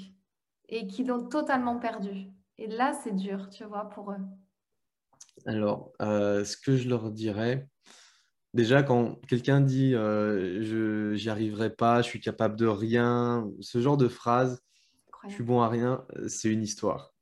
[0.69, 2.31] et qui l'ont totalement perdu.
[2.57, 4.21] Et là, c'est dur, tu vois, pour eux.
[5.45, 7.67] Alors, euh, ce que je leur dirais,
[8.53, 13.81] déjà, quand quelqu'un dit euh, je j'y arriverai pas, je suis capable de rien, ce
[13.81, 14.63] genre de phrase,
[15.27, 17.13] je suis bon à rien, c'est une histoire.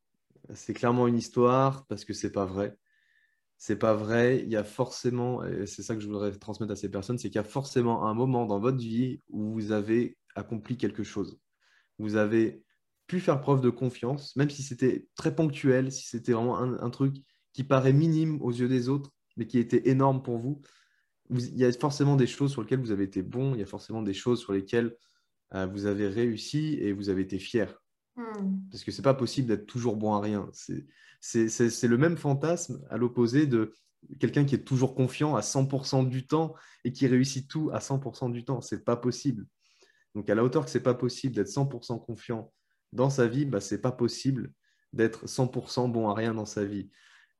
[0.54, 2.77] C'est clairement une histoire parce que c'est pas vrai
[3.62, 4.41] c'est pas vrai.
[4.43, 7.30] Il y a forcément, et c'est ça que je voudrais transmettre à ces personnes, c'est
[7.30, 11.39] qu'il y a forcément un moment dans votre vie où vous avez accompli quelque chose.
[12.00, 12.63] Vous avez
[13.06, 17.17] pu faire preuve de confiance, même si c'était très ponctuel, si c'était vraiment un, truc
[17.54, 20.60] qui paraît minime aux yeux des autres, mais qui était énorme pour vous.
[21.30, 23.67] il y a forcément des choses sur lesquelles vous avez été bon, il y a
[23.67, 24.95] forcément des choses sur lesquelles
[25.54, 27.80] euh, vous avez réussi et vous avez été fier.
[28.15, 28.60] Hmm.
[28.69, 30.50] Parce que c'est pas possible d'être toujours bon à rien.
[30.52, 33.74] C'est le même fantasme à l'opposé de
[34.19, 38.32] quelqu'un qui est toujours confiant à 100% du temps et qui réussit tout à 100%
[38.32, 38.62] du temps.
[38.62, 39.45] C'est pas possible.
[40.15, 42.52] Donc à la hauteur que c'est pas possible d'être 100% confiant
[42.91, 44.52] dans sa vie, bah, c'est pas possible
[44.93, 46.89] d'être 100% bon à rien dans sa vie.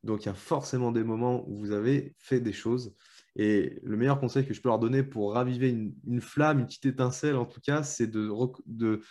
[0.04, 2.96] Donc il y a forcément des moments où vous avez fait des choses.
[3.36, 6.86] Et le meilleur conseil que je peux leur donner pour raviver une, flamme, une petite
[6.86, 8.32] étincelle en tout cas, c'est de,
[8.66, 9.02] de,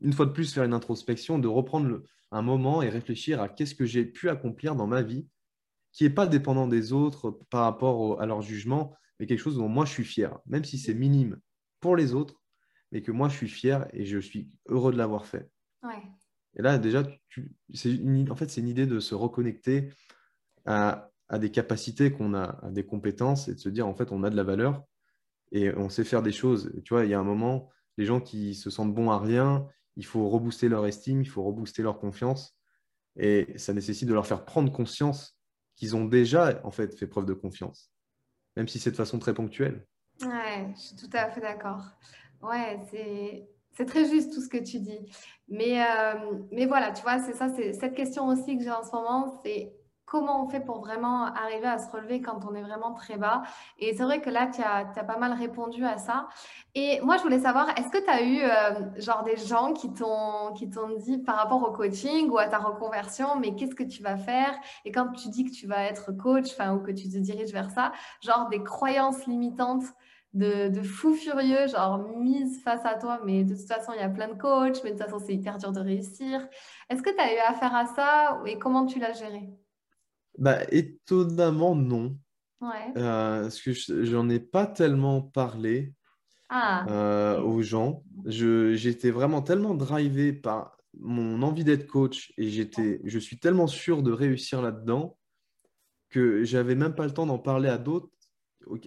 [0.00, 3.74] une fois de plus, faire une introspection, de reprendre un moment et réfléchir à qu'est-ce
[3.74, 5.28] que j'ai pu accomplir dans ma vie
[5.92, 9.68] qui n'est pas dépendant des autres par rapport à leur jugement, mais quelque chose dont
[9.68, 11.40] moi je suis fier, même si c'est minime
[11.80, 12.42] pour les autres,
[12.92, 15.50] mais que moi je suis fier et je suis heureux de l'avoir fait.
[16.56, 17.02] Et là, déjà,
[17.72, 17.98] c'est
[18.30, 19.90] en fait, c'est une idée de se reconnecter
[20.66, 24.24] à, des capacités qu'on a, à des compétences et de se dire, en fait, on
[24.24, 24.84] a de la valeur
[25.52, 26.72] et on sait faire des choses.
[26.84, 29.66] tu vois, il y a un moment, les gens qui se sentent bons à rien,
[29.98, 32.56] il faut rebooster leur estime, il faut rebooster leur confiance.
[33.16, 35.36] Et ça nécessite de leur faire prendre conscience
[35.74, 37.90] qu'ils ont déjà, en fait, fait preuve de confiance,
[38.56, 39.86] même si c'est de façon très ponctuelle.
[40.22, 41.84] Ouais, je suis tout à fait d'accord.
[42.40, 45.06] Ouais, c'est c'est très juste tout ce que tu dis.
[45.48, 48.82] Mais, euh, mais voilà, tu vois, c'est ça, c'est cette question aussi que j'ai en
[48.82, 49.72] ce moment, c'est
[50.10, 53.42] comment on fait pour vraiment arriver à se relever quand on est vraiment très bas.
[53.78, 56.28] Et c'est vrai que là, tu as, as, pas mal répondu à ça.
[56.74, 59.92] Et moi, je voulais savoir, est-ce que tu as eu euh, genre des gens qui
[59.92, 64.16] t'ont dit par rapport au coaching ou à ta reconversion, mais qu'est-ce que tu vas
[64.16, 64.58] faire?
[64.84, 67.70] Et quand tu dis que tu vas être coach, ou que tu te diriges vers
[67.70, 69.84] ça, genre des croyances limitantes
[70.34, 74.08] de, fou furieux, genre mise face à toi, mais de toute façon, il y a
[74.08, 76.46] plein de coachs, mais de toute façon, c'est hyper dur de réussir.
[76.88, 79.48] Est-ce que tu as eu affaire à ça et comment tu l'as géré?
[80.38, 82.16] Bah, Étonnamment, non.
[82.60, 82.92] Ouais.
[82.96, 83.72] Euh, parce que
[84.04, 85.92] j'en ai pas tellement parlé
[86.48, 86.86] ah.
[86.88, 88.02] euh, aux gens.
[88.24, 94.02] J'étais vraiment tellement drivé par mon envie d'être coach et j'étais, je suis tellement sûr
[94.02, 95.16] de réussir là-dedans
[96.10, 98.08] que j'avais même pas le temps d'en parler à d'autres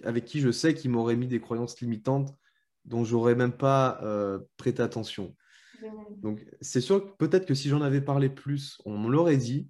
[0.04, 2.36] avec qui je sais qu'ils m'auraient mis des croyances limitantes
[2.84, 5.34] dont j'aurais même pas euh, prêté attention.
[6.18, 9.68] Donc, c'est sûr que peut-être que si j'en avais parlé plus, on me l'aurait dit,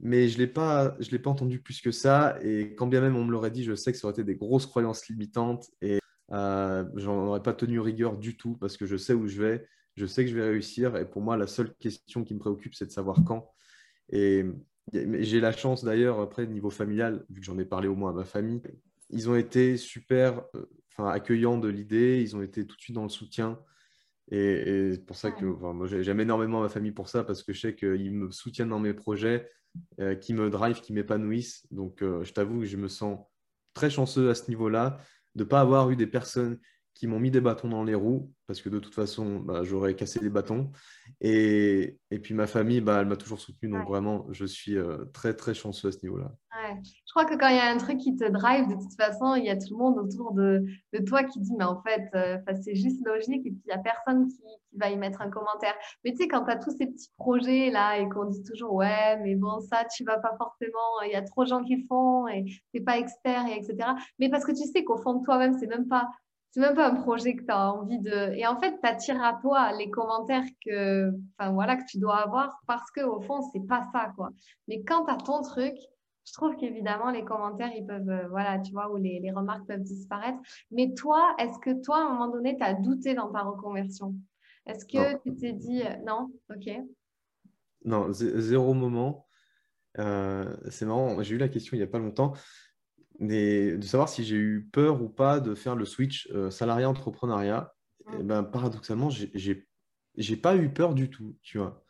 [0.00, 2.38] mais je ne l'ai pas, entendu plus que ça.
[2.42, 4.36] Et quand bien même on me l'aurait dit, je sais que ça aurait été des
[4.36, 5.98] grosses croyances limitantes et
[6.32, 9.66] euh, j'en aurais pas tenu rigueur du tout parce que je sais où je vais,
[9.96, 10.96] je sais que je vais réussir.
[10.96, 13.50] Et pour moi, la seule question qui me préoccupe, c'est de savoir quand.
[14.10, 14.44] Et
[14.92, 18.14] j'ai la chance d'ailleurs, après, niveau familial, vu que j'en ai parlé au moins à
[18.14, 18.62] ma famille,
[19.10, 20.66] ils ont été super euh,
[20.98, 23.58] accueillants de l'idée, ils ont été tout de suite dans le soutien.
[24.30, 27.60] Et, c'est pour ça que moi, j'aime énormément ma famille pour ça, parce que je
[27.60, 29.50] sais qu'ils me soutiennent dans mes projets,
[30.00, 31.66] euh, qui me drive, qui m'épanouissent.
[31.70, 33.18] Donc, euh, je t'avoue que je me sens
[33.74, 34.98] très chanceux à ce niveau-là
[35.34, 36.58] de ne pas avoir eu des personnes
[36.94, 39.94] qui m'ont mis des bâtons dans les roues, parce que de toute façon, bah, j'aurais
[39.94, 40.70] cassé les bâtons.
[41.20, 45.04] Et, et, puis ma famille, bah, elle m'a toujours soutenu, donc vraiment, je suis euh,
[45.12, 46.32] très, très chanceux à ce niveau-là.
[46.54, 46.80] Ouais.
[46.82, 49.34] Je crois que quand il y a un truc qui te drive, de toute façon,
[49.34, 52.08] il y a tout le monde autour de, de toi qui dit, mais en fait,
[52.14, 55.20] euh, c'est juste logique, et puis il n'y a personne qui, qui, va y mettre
[55.20, 55.74] un commentaire.
[56.04, 58.74] Mais tu sais, quand tu as tous ces petits projets là, et qu'on dit toujours,
[58.74, 61.76] ouais, mais bon, ça, tu vas pas forcément, il y a trop de gens qui
[61.76, 63.90] le font, et tu n'es pas expert, et etc.
[64.18, 66.08] Mais parce que tu sais qu'au fond de toi-même, c'est même pas
[66.54, 68.32] c'est même pas un projet que tu as envie de.
[68.36, 72.18] Et en fait, tu attires à toi les commentaires que, enfin, voilà, que tu dois
[72.18, 74.30] avoir parce qu'au fond, c'est pas ça, quoi.
[74.68, 75.74] Mais quand tu as ton truc,
[76.24, 79.66] je trouve qu'évidemment, les commentaires, ils peuvent, euh, voilà, tu vois, ou les, les, remarques
[79.66, 80.38] peuvent disparaître.
[80.70, 84.14] Mais toi, est-ce que toi, à un moment donné, tu as douté dans ta reconversion?
[84.66, 86.70] Est-ce que tu t'es dit, euh, non, ok
[87.84, 89.26] Non, zéro moment.
[89.98, 92.32] Euh, c'est marrant, j'ai eu la question il n'y a pas longtemps
[93.20, 97.72] de savoir si j'ai eu peur ou pas de faire le switch euh, salariat-entrepreneuriat.
[98.18, 99.66] Et ben, paradoxalement, j'ai
[100.16, 101.84] n'ai pas eu peur du tout, tu vois.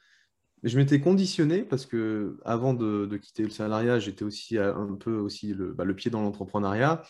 [0.62, 5.52] Je m'étais conditionné parce que avant de, quitter le salariat, j'étais aussi un peu aussi
[5.52, 7.02] le, bah, le pied dans l'entrepreneuriat,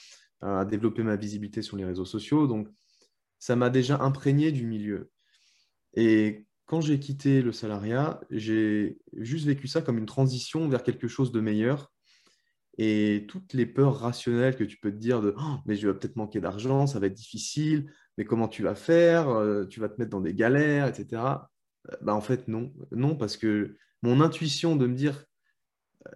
[0.43, 2.47] euh, à développer ma visibilité sur les réseaux sociaux.
[2.47, 2.69] Donc,
[3.39, 5.11] ça m'a déjà imprégné du milieu.
[5.95, 11.09] Et quand j'ai quitté le salariat, j'ai juste vécu ça comme une transition vers quelque
[11.09, 11.94] chose de meilleur
[12.79, 15.95] et toutes les peurs rationnelles que tu peux te dire de oh, mais je vais
[15.95, 19.89] peut-être manquer d'argent, ça va être difficile, mais comment tu vas faire, euh, tu vas
[19.89, 21.23] te mettre dans des galères, etc.
[21.91, 22.73] Euh, bah, en fait, non.
[22.91, 25.25] Non, parce que mon intuition de me dire,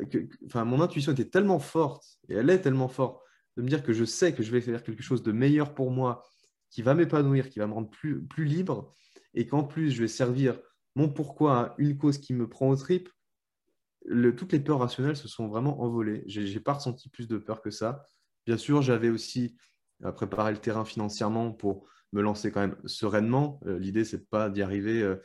[0.00, 3.22] euh, mon intuition était tellement forte, et elle est tellement forte,
[3.56, 5.90] de me dire que je sais que je vais faire quelque chose de meilleur pour
[5.90, 6.24] moi,
[6.70, 8.94] qui va m'épanouir, qui va me rendre plus, plus libre,
[9.34, 10.58] et qu'en plus, je vais servir
[10.96, 12.76] mon pourquoi à une cause qui me prend au
[14.36, 16.24] toutes les peurs rationnelles se sont vraiment envolées.
[16.26, 18.04] Je n'ai pas ressenti plus de peur que ça.
[18.46, 19.56] Bien sûr, j'avais aussi
[20.04, 23.60] euh, préparé le terrain financièrement pour me lancer quand même sereinement.
[23.66, 25.16] Euh, l'idée, c'est pas d'y arriver euh,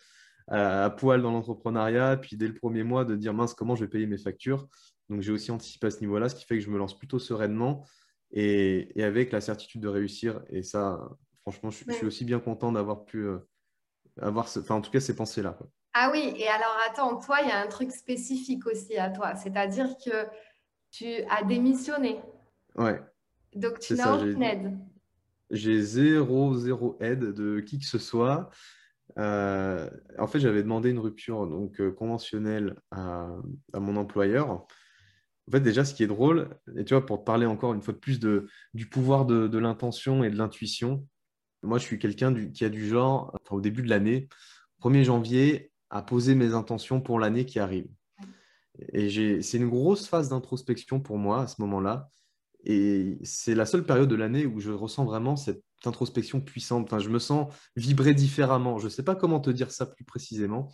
[0.48, 3.90] à, poil dans l'entrepreneuriat, puis dès le premier mois de dire mince, comment je vais
[3.90, 4.68] payer mes factures.
[5.10, 7.20] Donc, j'ai aussi anticipé à ce niveau-là, ce qui fait que je me lance plutôt
[7.20, 7.86] sereinement
[8.32, 10.42] et, avec la certitude de réussir.
[10.50, 11.00] Et ça,
[11.42, 13.28] franchement, je, suis aussi bien content d'avoir pu
[14.20, 15.58] avoir, enfin, en tout cas, ces pensées-là.
[15.94, 19.36] Ah oui, et alors attends, toi, il y a un truc spécifique aussi à toi,
[19.36, 20.26] c'est-à-dire que
[20.92, 22.20] tu as démissionné.
[22.76, 23.00] Ouais.
[23.56, 24.78] Donc tu n'as aucune aide.
[25.52, 28.50] J'ai zéro, zéro aide de qui que ce soit.
[29.20, 33.28] Euh, en fait, j'avais demandé une rupture donc euh, conventionnelle à,
[33.76, 34.50] mon employeur.
[34.50, 37.82] En fait, déjà, ce qui est drôle, et tu vois, pour te parler encore une
[37.82, 41.08] fois de plus de, du pouvoir de, de l'intention et de l'intuition,
[41.62, 44.28] moi, je suis quelqu'un qui a du genre, enfin, au début de l'année,
[44.82, 47.88] 1er janvier, à poser mes intentions pour l'année qui arrive.
[48.94, 52.10] Et c'est une grosse phase d'introspection pour moi à ce moment-là.
[52.66, 57.00] Et c'est la seule période de l'année où je ressens vraiment cette introspection puissante.
[57.00, 58.80] je me sens vibrer différemment.
[58.80, 60.74] Je ne sais pas comment te dire ça plus précisément.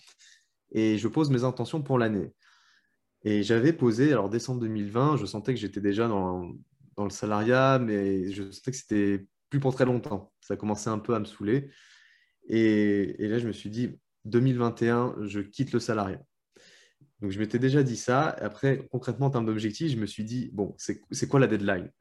[0.72, 2.32] Et je pose mes intentions pour l'année.
[3.26, 6.50] Et j'avais posé, alors décembre 2020, je sentais que j'étais déjà dans,
[6.96, 10.32] dans, le salariat, mais je sentais que c'était plus pour très longtemps.
[10.40, 11.70] Ça commençait un peu à me saouler.
[12.48, 16.22] Et, et là, je me suis dit, 2021, je quitte le salariat.
[17.22, 18.30] Donc, je m'étais déjà dit ça.
[18.30, 21.92] Après, concrètement, en termes d'objectifs, je me suis dit, bon, c'est quoi la deadline?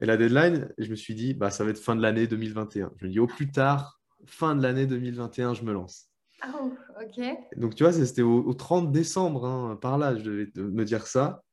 [0.00, 2.92] Et la deadline, je me suis dit, bah, ça va être fin de l'année 2021.
[2.96, 6.08] Je me dis, au plus tard, fin de l'année 2021, je me lance.
[6.48, 7.24] Oh, ok.
[7.56, 11.44] Donc, tu vois, c'était au, 30 décembre, hein, par là, je devais me dire ça.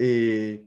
[0.00, 0.66] Et,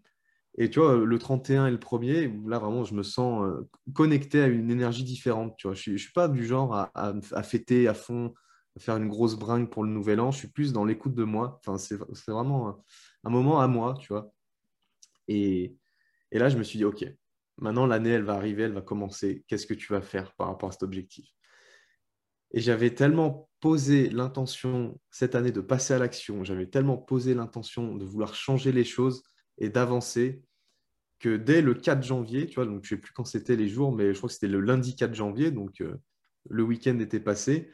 [0.58, 4.42] et tu vois, le 31 et le 1er, là, vraiment, je me sens euh, connecté
[4.42, 5.56] à une énergie différente.
[5.58, 8.34] Tu vois, je ne suis, pas du genre à, à, fêter à fond,
[8.78, 10.32] faire une grosse bringue pour le nouvel an.
[10.32, 11.60] Je suis plus dans l'écoute de moi.
[11.60, 11.98] Enfin, c'est
[12.32, 12.84] vraiment
[13.24, 14.34] un, moment à moi, tu vois.
[15.28, 15.76] Et,
[16.32, 17.06] et là, je me suis dit, OK,
[17.58, 19.44] maintenant l'année, elle va arriver, elle va commencer.
[19.48, 21.30] Qu'est-ce que tu vas faire par rapport à cet objectif?
[22.52, 27.96] Et j'avais tellement posé l'intention cette année de passer à l'action, j'avais tellement posé l'intention
[27.96, 29.24] de vouloir changer les choses
[29.58, 30.42] et d'avancer
[31.20, 33.68] que dès le 4 janvier, tu vois, donc je ne sais plus quand c'était les
[33.68, 35.96] jours, mais je crois que c'était le lundi 4 janvier, donc euh,
[36.50, 37.72] le week-end était passé.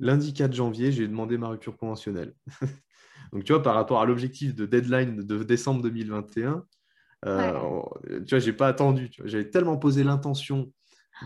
[0.00, 2.34] Lundi 4 janvier, j'ai demandé ma rupture conventionnelle.
[3.32, 6.64] Donc, tu vois, par rapport à l'objectif de deadline de décembre 2021,
[7.24, 9.10] euh, tu vois, j'ai pas attendu.
[9.24, 10.72] J'avais tellement posé l'intention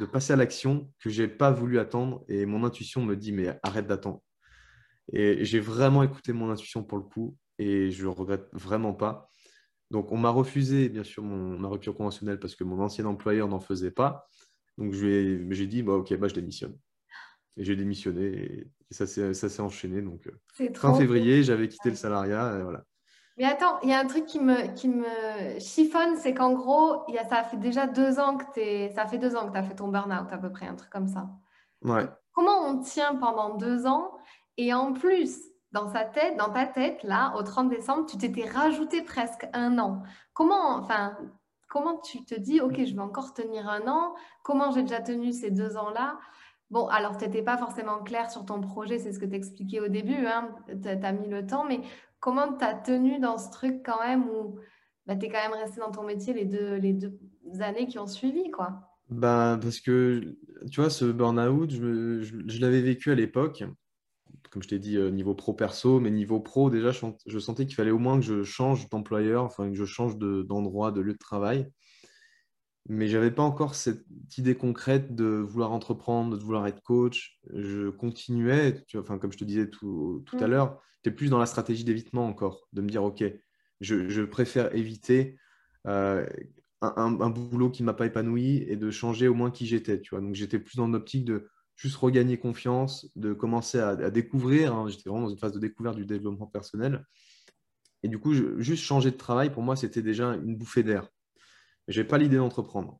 [0.00, 3.58] de passer à l'action que j'ai pas voulu attendre et mon intuition me dit mais
[3.62, 4.20] arrête d'attendre.
[5.12, 9.30] Et j'ai vraiment écouté mon intuition pour le coup et je regrette vraiment pas.
[9.90, 13.48] Donc on m'a refusé bien sûr mon, ma rupture conventionnelle parce que mon ancien employeur
[13.48, 14.26] n'en faisait pas.
[14.76, 16.76] Donc j'ai dit bah, ok bah, je démissionne.
[17.56, 20.00] Et j'ai démissionné et, ça s'est enchaîné.
[20.02, 22.58] Donc, euh, fin février, j'avais quitté le salariat.
[22.58, 22.84] Et voilà.
[23.38, 27.04] Mais attends, il y a un truc qui me, qui me chiffonne, c'est qu'en gros,
[27.08, 29.58] y a, ça fait déjà deux ans que tu ça fait deux ans que tu
[29.58, 31.28] as fait ton burn-out à peu près, un truc comme ça.
[31.82, 32.06] Ouais.
[32.32, 34.12] Comment on tient pendant deux ans
[34.56, 35.38] Et en plus,
[35.72, 39.78] dans sa tête, dans ta tête, là, au 30 décembre, tu t'étais rajouté presque un
[39.78, 40.02] an.
[40.32, 41.16] Comment, enfin,
[41.68, 45.32] comment tu te dis, OK, je vais encore tenir un an Comment j'ai déjà tenu
[45.32, 46.18] ces deux ans-là?
[46.70, 49.80] Bon, alors, tu n'étais pas forcément clair sur ton projet, c'est ce que tu expliquais
[49.80, 50.50] au début, hein,
[50.82, 51.80] tu as, mis le temps, mais
[52.18, 54.58] comment tu as tenu dans ce truc quand même où
[55.06, 57.12] bah, tu es quand même resté dans ton métier les deux,
[57.60, 58.90] années qui ont suivi, quoi?
[59.08, 60.36] Bah, Parce que,
[60.68, 63.62] tu vois, ce burn-out, je, je, l'avais vécu à l'époque,
[64.50, 67.92] comme je t'ai dit, euh, niveau pro-perso, mais niveau pro, déjà, je, sentais qu'il fallait
[67.92, 71.70] au moins que je change d'employeur, enfin, que je change d'endroit, de lieu de travail
[72.88, 74.04] mais j'avais pas encore cette
[74.36, 77.38] idée concrète de vouloir entreprendre, de vouloir être coach.
[77.52, 80.50] Je continuais, tu vois, enfin, comme je te disais tout, tout à mm.
[80.50, 83.24] l'heure, tu es plus dans la stratégie d'évitement encore, de me dire, OK,
[83.80, 85.38] je, je préfère éviter
[85.86, 86.26] euh,
[86.80, 90.00] un, un, boulot qui ne m'a pas épanoui et de changer au moins qui j'étais.
[90.00, 90.20] Tu vois.
[90.20, 94.74] Donc j'étais plus dans l'optique de juste regagner confiance, de commencer à, découvrir.
[94.74, 94.88] Hein.
[94.88, 97.04] j'étais vraiment dans une phase de découverte du développement personnel.
[98.02, 101.08] Et du coup, juste changer de travail, pour moi, c'était déjà une bouffée d'air
[101.88, 102.98] je n'avais pas l'idée d'entreprendre.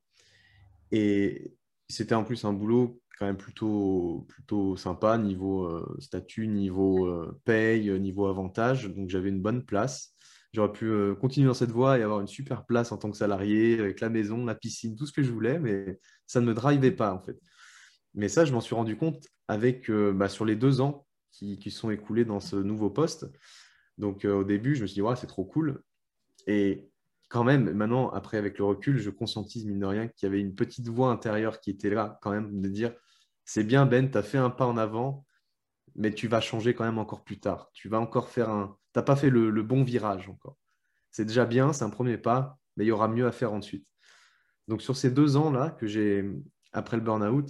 [0.92, 1.54] Et
[1.88, 7.40] c'était en plus un boulot quand même plutôt, plutôt sympa, niveau euh, statut, niveau euh,
[7.44, 8.92] paye, niveau avantage.
[8.94, 10.14] Donc j'avais une bonne place.
[10.52, 13.16] J'aurais pu euh, continuer dans cette voie et avoir une super place en tant que
[13.16, 16.54] salarié, avec la maison, la piscine, tout ce que je voulais, mais ça ne me
[16.54, 17.38] drivait pas en fait.
[18.14, 21.70] Mais ça, je m'en suis rendu compte avec, bah, sur les deux ans qui, qui,
[21.70, 23.26] sont écoulés dans ce nouveau poste.
[23.98, 25.82] Donc au début, je me suis dit, ouais, c'est trop cool.
[26.46, 26.88] Et
[27.28, 30.40] quand même, maintenant, après, avec le recul, je conscientise, mine de rien, qu'il y avait
[30.40, 32.92] une petite voix intérieure qui était là, quand même, de dire
[33.44, 35.24] c'est bien, Ben, tu as fait un pas en avant,
[35.94, 37.70] mais tu vas changer quand même encore plus tard.
[37.72, 38.76] Tu vas encore faire un.
[38.92, 40.56] Tu n'as pas fait le, bon virage encore.
[41.10, 43.86] C'est déjà bien, c'est un premier pas, mais il y aura mieux à faire ensuite.
[44.68, 46.28] Donc, sur ces deux ans-là, que j'ai,
[46.72, 47.48] après le burn-out,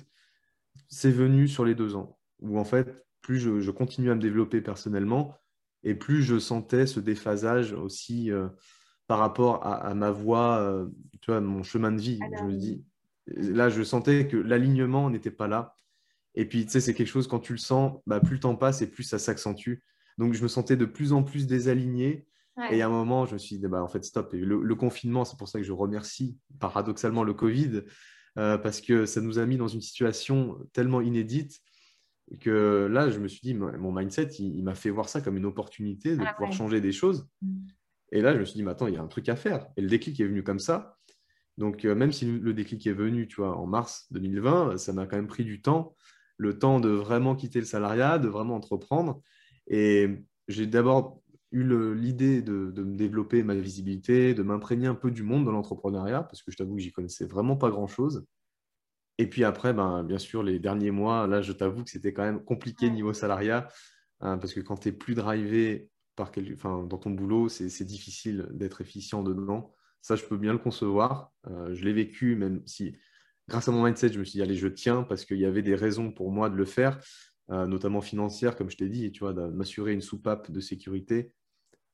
[0.88, 4.20] c'est venu sur les deux ans, où en fait, plus je, je continue à me
[4.20, 5.34] développer personnellement,
[5.82, 8.30] et plus je sentais ce déphasage aussi.
[8.30, 8.48] Euh,
[9.06, 10.86] par rapport à, ma voie, euh,
[11.20, 12.18] tu vois, mon chemin de vie.
[12.38, 12.84] Je me dis,
[13.26, 15.74] là, je sentais que l'alignement n'était pas là.
[16.34, 18.56] Et puis, tu sais, c'est quelque chose, quand tu le sens, bah, plus le temps
[18.56, 19.76] passe et plus ça s'accentue.
[20.18, 22.26] Donc, je me sentais de plus en plus désaligné.
[22.70, 24.32] Et à un moment, je me suis dit, bah, en fait, stop.
[24.34, 27.82] Et le, confinement, c'est pour ça que je remercie paradoxalement le Covid,
[28.38, 31.60] euh, parce que ça nous a mis dans une situation tellement inédite
[32.40, 35.44] que là, je me suis dit, mon mindset, il, m'a fait voir ça comme une
[35.44, 37.28] opportunité de ah pouvoir changer des choses.
[38.16, 39.66] Et là, je me suis dit, mais attends, il y a un truc à faire.
[39.76, 40.96] Et le déclic est venu comme ça.
[41.58, 45.06] Donc, euh, même si le déclic est venu, tu vois, en mars 2020, ça m'a
[45.06, 45.94] quand même pris du temps,
[46.38, 49.20] le temps de vraiment quitter le salariat, de vraiment entreprendre.
[49.66, 50.08] Et
[50.48, 51.20] j'ai d'abord
[51.52, 51.62] eu
[51.94, 56.22] l'idée de, de, me développer ma visibilité, de m'imprégner un peu du monde de l'entrepreneuriat,
[56.22, 58.24] parce que je t'avoue que j'y connaissais vraiment pas grand-chose.
[59.18, 62.24] Et puis après, ben, bien sûr, les derniers mois, là, je t'avoue que c'était quand
[62.24, 63.68] même compliqué niveau salariat,
[64.20, 68.48] hein, parce que quand tu es plus drivé par enfin, dans ton boulot, c'est difficile
[68.50, 69.74] d'être efficient dedans.
[70.00, 71.32] Ça, je peux bien le concevoir.
[71.48, 72.96] Euh, je l'ai vécu, même si
[73.48, 75.62] grâce à mon mindset, je me suis dit, allez, je tiens, parce qu'il y avait
[75.62, 76.98] des raisons pour moi de le faire,
[77.50, 81.32] euh, notamment financières, comme je t'ai dit, tu vois, de m'assurer une soupape de sécurité.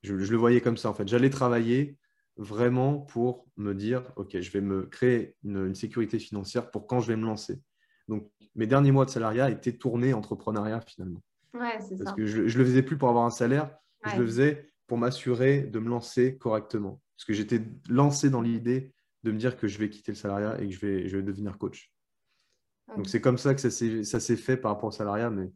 [0.03, 1.09] Je, je, le voyais comme ça, en fait.
[1.09, 1.99] J'allais travailler
[2.37, 7.09] vraiment pour me dire, OK, je vais me créer une, sécurité financière pour quand je
[7.09, 7.61] vais me lancer.
[8.09, 11.23] Donc, mes derniers mois de salariat étaient tournés entrepreneuriat finalement.
[11.55, 13.71] Ouais, c'est Parce que je ne le faisais plus pour avoir un salaire,
[14.05, 17.01] je le faisais pour m'assurer de me lancer correctement.
[17.17, 20.61] Parce que j'étais lancé dans l'idée de me dire que je vais quitter le salariat
[20.61, 21.93] et que je vais, je vais devenir coach.
[22.97, 25.51] Donc, c'est comme ça que ça s'est fait par rapport au salariat, mais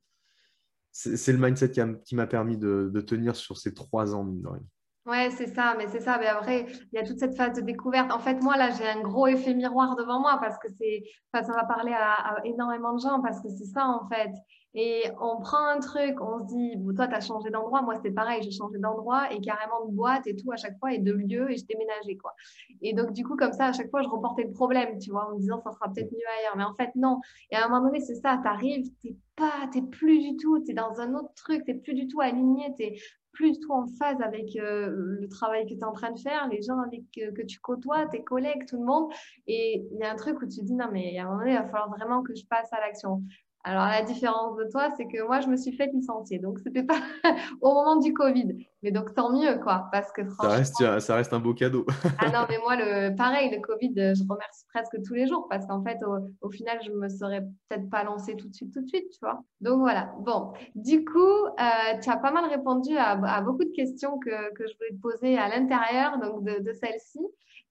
[0.92, 1.72] c'est le mindset
[2.04, 4.64] qui m'a permis de, de, tenir sur ces trois ans, mine de rien.
[5.06, 6.18] Ouais, c'est ça, mais c'est ça.
[6.18, 8.12] Mais après, il y a toute cette phase de découverte.
[8.12, 11.42] En fait, moi, là, j'ai un gros effet miroir devant moi parce que c'est, ça
[11.42, 14.32] va parler à, énormément de gens parce que c'est ça, en fait.
[14.74, 17.82] Et on prend un truc, on se dit, toi, tu as changé d'endroit.
[17.82, 20.92] Moi, c'était pareil, j'ai changé d'endroit et carrément de boîte et tout à chaque fois
[20.92, 22.34] et de lieu et je déménageais, quoi.
[22.82, 25.28] Et donc, du coup, comme ça, à chaque fois, je reportais le problème, tu vois,
[25.28, 26.56] en me disant, ça sera peut-être mieux ailleurs.
[26.56, 27.20] Mais en fait, non.
[27.52, 30.62] Et à un moment donné, c'est ça, tu arrives, tu pas, tu plus du tout,
[30.64, 32.98] tu es dans un autre truc, tu plus du tout aligné, tu es
[33.36, 36.48] plus tout en phase avec euh, le travail que tu es en train de faire,
[36.48, 39.12] les gens avec, euh, que tu côtoies, tes collègues, tout le monde.
[39.46, 41.38] Et il y a un truc où tu te dis, non, mais à un moment
[41.38, 43.22] donné, il va falloir vraiment que je passe à l'action.
[43.62, 46.38] Alors, la différence de toi, c'est que moi, je me suis fait licencier.
[46.38, 47.00] Donc, ce n'était pas
[47.60, 48.64] au moment du Covid.
[48.86, 49.88] Mais donc, tant mieux, quoi.
[49.90, 50.48] Parce que franchement.
[50.48, 51.84] Ça reste, ça reste un beau cadeau.
[52.18, 55.48] ah non, mais moi, le, pareil, le Covid, je remercie presque tous les jours.
[55.50, 55.98] Parce qu'en fait,
[56.40, 59.10] au, final, je ne me serais peut-être pas lancée tout de suite, tout de suite,
[59.10, 59.42] tu vois.
[59.60, 60.14] Donc, voilà.
[60.20, 64.76] Bon, du coup, euh, tu as pas mal répondu à, beaucoup de questions que, je
[64.76, 67.18] voulais te poser à l'intérieur donc de, de celle-ci.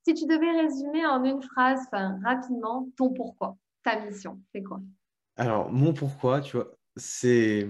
[0.05, 1.79] Si tu devais résumer en une phrase,
[2.25, 4.81] rapidement, ton pourquoi, ta mission, c'est quoi?
[5.37, 7.69] Alors, mon pourquoi, tu vois, c'est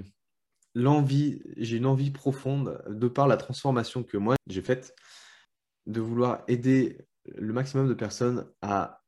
[0.76, 4.96] j'ai une envie profonde, de par la transformation que moi j'ai faite,
[5.86, 9.02] de vouloir aider le maximum de personnes à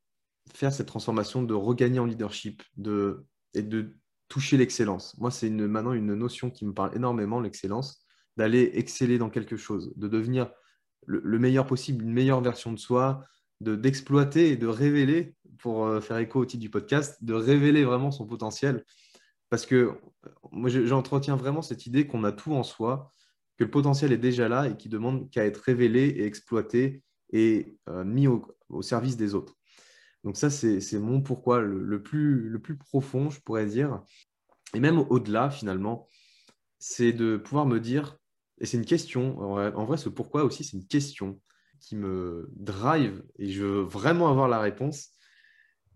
[0.54, 3.96] faire cette transformation, de regagner en leadership de, et de
[4.28, 5.16] toucher l'excellence.
[5.18, 8.04] Moi, c'est une, maintenant une notion qui me parle énormément, l'excellence,
[8.36, 10.50] d'aller exceller dans quelque chose, de devenir
[11.06, 13.24] le, le meilleur possible, une meilleure version de soi,
[13.60, 18.10] d'exploiter et de révéler, pour euh, faire écho au titre du podcast, de révéler vraiment
[18.10, 18.84] son potentiel.
[19.50, 19.92] Parce que
[20.52, 23.10] moi, j'entretiens vraiment cette idée qu'on a tout en soi,
[23.56, 27.76] que le potentiel est déjà là et qui demande qu'à être révélé et exploité et
[27.88, 29.54] euh, mis au, service des autres.
[30.24, 34.02] Donc ça, c'est mon pourquoi le plus profond, je pourrais dire.
[34.74, 36.06] Et même au-delà, finalement,
[36.78, 38.16] c'est de pouvoir me dire,
[38.60, 41.40] et c'est une question, en vrai, ce pourquoi aussi, c'est une question
[41.80, 45.10] qui me drive et je veux vraiment avoir la réponse,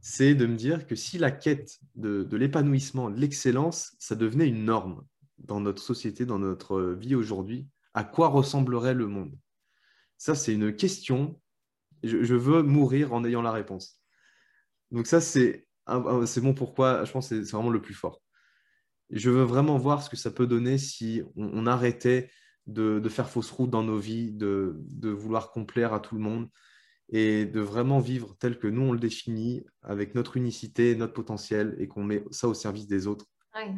[0.02, 4.64] c'est de me dire que si la quête de, l'épanouissement, de l'excellence, ça devenait une
[4.64, 5.06] norme
[5.38, 9.38] dans notre société, dans notre vie aujourd'hui, à quoi ressemblerait le monde?
[10.18, 11.40] Ça, c'est une question.
[12.02, 14.00] Je, veux mourir en ayant la réponse.
[14.90, 18.20] Donc ça, c'est bon pourquoi, je pense que c'est vraiment le plus fort.
[19.10, 22.28] Je veux vraiment voir ce que ça peut donner si on arrêtait
[22.66, 26.48] de, faire fausse route dans nos vies, de, vouloir complaire à tout le monde
[27.12, 31.77] et de vraiment vivre tel que nous on le définit, avec notre unicité, notre potentiel,
[31.79, 33.27] et qu'on met ça au service des autres.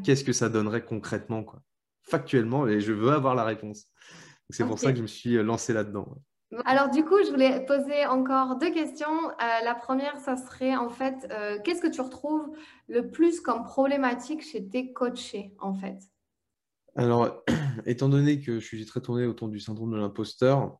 [0.05, 1.61] Qu'est-ce que ça donnerait concrètement, quoi?
[2.03, 3.87] Factuellement, et je veux avoir la réponse.
[4.51, 6.17] C'est pour ça que je me suis lancé là-dedans.
[6.65, 9.29] Alors du coup, je voulais poser encore deux questions.
[9.29, 12.49] Euh, la première, ça serait en fait, euh, qu'est-ce que tu retrouves
[12.87, 15.99] le plus comme problématique chez tes coachés en fait?
[16.95, 17.43] Alors,
[17.87, 20.79] étant donné que je suis très tourné autour du syndrome de l'imposteur,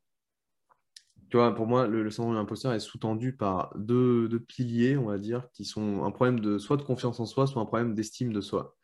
[1.55, 5.65] pour moi, le, syndrome de l'imposteur est sous-tendu par deux, piliers, on va dire, qui
[5.65, 8.77] sont un problème de soit de confiance en soi, soit un problème d'estime de soi.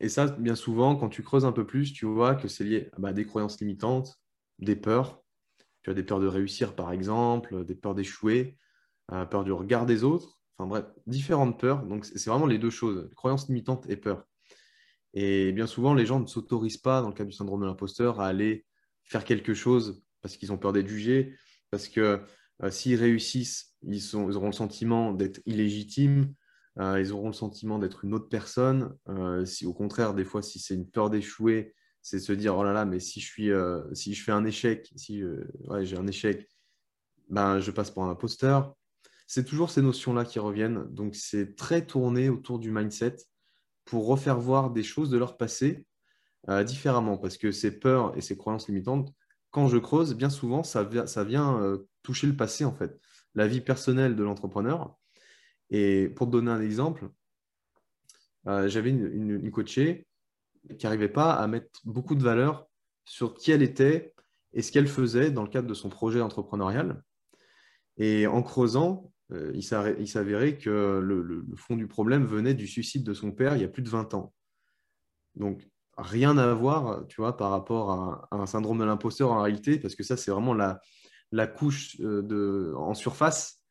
[0.00, 2.90] Et ça, bien souvent, quand tu creuses un peu plus, tu vois que c'est lié
[2.94, 4.20] à bah, des croyances limitantes,
[4.58, 5.22] des peurs.
[5.82, 8.58] Tu as des peurs de réussir, par exemple, des peurs d'échouer,
[9.12, 10.40] euh, peur du regard des autres.
[10.58, 11.84] Enfin bref, différentes peurs.
[11.84, 14.24] Donc, c'est vraiment les deux choses, croyances limitantes et peur.
[15.12, 18.20] Et bien souvent, les gens ne s'autorisent pas, dans le cas du syndrome de l'imposteur,
[18.20, 18.66] à aller
[19.04, 21.36] faire quelque chose parce qu'ils ont peur d'être jugés,
[21.74, 22.20] parce que
[22.62, 26.32] euh, s'ils réussissent, ils, auront le sentiment d'être illégitimes,
[26.78, 28.96] euh, ils auront le sentiment d'être une autre personne.
[29.08, 32.62] Euh, si, au contraire, des fois, si c'est une peur d'échouer, c'est se dire oh
[32.62, 33.50] là là, mais si je, suis,
[33.92, 35.24] si je fais un échec, si
[35.80, 36.48] j'ai un échec,
[37.28, 38.76] ben, je passe pour un imposteur.
[39.26, 40.84] C'est toujours ces notions-là qui reviennent.
[40.90, 43.16] Donc, c'est très tourné autour du mindset
[43.84, 45.86] pour refaire voir des choses de leur passé
[46.64, 49.12] différemment parce que ces peurs et ces croyances limitantes,
[49.54, 53.00] quand je creuse, bien souvent, ça vient, vient toucher le passé, en fait,
[53.36, 54.98] la vie personnelle de l'entrepreneur.
[55.70, 57.08] Et pour donner un exemple,
[58.44, 60.08] j'avais une, coachée
[60.76, 62.66] qui n'arrivait pas à mettre beaucoup de valeur
[63.04, 64.12] sur qui elle était
[64.54, 67.00] et ce qu'elle faisait dans le cadre de son projet entrepreneurial.
[67.96, 69.62] Et en creusant, euh, il
[70.08, 73.68] s'avérait que le, fond du problème venait du suicide de son père il y a
[73.68, 74.34] plus de 20 ans.
[75.36, 79.78] Donc, rien à voir, tu vois, par rapport à, un syndrome de l'imposteur en réalité,
[79.78, 80.80] parce que ça, c'est vraiment la,
[81.32, 83.62] la couche euh, de, en surface,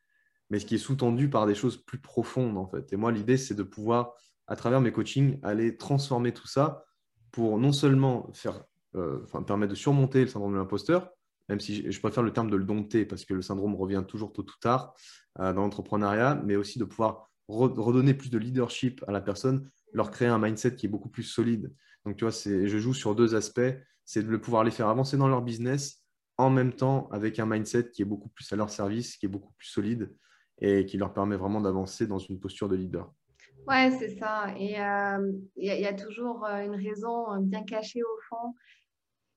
[0.49, 2.91] mais ce qui est sous-tendu par des choses plus profondes, en fait.
[2.93, 4.13] Et moi, l'idée, c'est de pouvoir,
[4.47, 6.83] à travers mes coachings, aller transformer tout ça
[7.31, 8.63] pour non seulement faire,
[8.95, 11.09] euh, permettre de surmonter le syndrome de l'imposteur,
[11.49, 14.31] même si je préfère le terme de le dompter, parce que le syndrome revient toujours
[14.31, 14.93] tôt ou tard
[15.39, 20.11] euh, dans l'entrepreneuriat, mais aussi de pouvoir redonner plus de leadership à la personne, leur
[20.11, 21.73] créer un mindset qui est beaucoup plus solide.
[22.05, 23.61] Donc, tu vois, je joue sur deux aspects.
[24.05, 26.03] C'est de pouvoir les faire avancer dans leur business
[26.37, 29.29] en même temps avec un mindset qui est beaucoup plus à leur service, qui est
[29.29, 30.13] beaucoup plus solide
[30.59, 33.11] et qui leur permet vraiment d'avancer dans une posture de leader.
[33.67, 34.53] Ouais, c'est ça.
[34.57, 38.53] Et euh, il y, a toujours euh, une raison bien cachée au fond.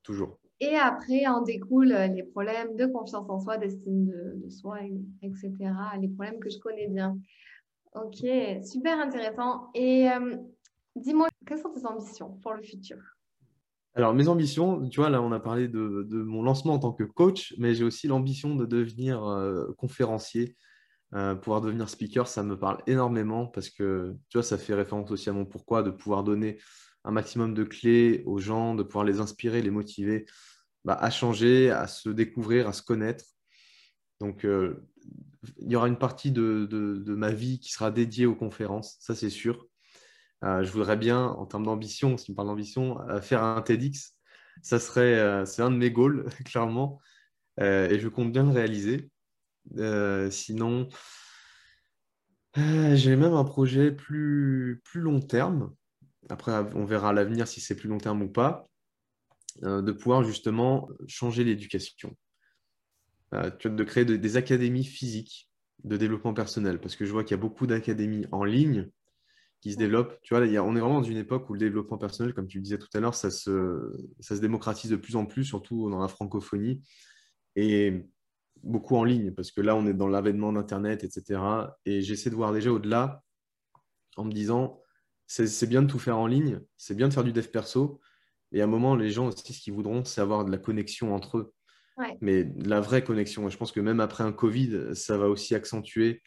[0.02, 0.38] Toujours.
[0.58, 4.78] Et après, en découlent les problèmes de confiance en soi, d'estime de, soi,
[5.22, 5.52] etc.
[6.00, 7.18] Les problèmes que je connais bien.
[7.94, 8.26] Ok,
[8.64, 9.70] super intéressant.
[9.74, 10.36] Et euh,
[10.96, 12.98] dis-moi, quelles sont tes ambitions pour le futur?
[13.94, 17.04] Alors, mes ambitions, tu vois, là, on a parlé de, mon lancement en tant que
[17.04, 20.54] coach, mais j'ai aussi l'ambition de devenir euh, conférencier,
[21.14, 25.10] euh, pouvoir devenir speaker, ça me parle énormément parce que, tu vois, ça fait référence
[25.10, 26.58] aussi à mon pourquoi, de pouvoir donner
[27.04, 30.26] un maximum de clés aux gens, de pouvoir les inspirer, les motiver
[30.84, 33.24] bah, à changer, à se découvrir, à se connaître.
[34.20, 34.86] Donc, euh,
[35.58, 39.30] il y aura une partie de, ma vie qui sera dédiée aux conférences, ça c'est
[39.30, 39.66] sûr.
[40.44, 44.14] Euh, je voudrais bien, en termes d'ambition, si on parle d'ambition, euh, faire un TEDx.
[44.62, 47.00] Ça serait, c'est un de mes goals, clairement,
[47.60, 49.10] et je compte bien le réaliser.
[50.30, 50.88] sinon,
[52.56, 55.74] j'ai même un projet plus, plus long terme
[56.28, 58.64] après, on verra à l'avenir si c'est plus long terme ou pas,
[59.62, 62.16] euh, de pouvoir justement changer l'éducation.
[63.34, 65.50] Euh, de créer des académies physiques
[65.84, 68.88] de développement personnel, parce que je vois qu'il y a beaucoup d'académies en ligne
[69.66, 70.16] qui se développent.
[70.22, 72.62] Tu vois, on est vraiment dans une époque où le développement personnel, comme tu le
[72.62, 75.98] disais tout à l'heure, ça se, ça se démocratise de plus en plus, surtout dans
[75.98, 76.84] la francophonie,
[77.56, 78.06] et
[78.62, 81.40] beaucoup en ligne, parce que là, on est dans l'avènement d'Internet, etc.
[81.84, 83.24] Et j'essaie de voir déjà au-delà
[84.16, 84.80] en me disant,
[85.26, 88.00] c'est bien de tout faire en ligne, c'est bien de faire du dev perso.
[88.52, 91.12] Et à un moment, les gens aussi, ce qu'ils voudront, c'est avoir de la connexion
[91.12, 91.52] entre eux.
[92.20, 93.48] Mais la vraie connexion.
[93.48, 96.22] Et je pense que même après un Covid, ça va aussi accentuer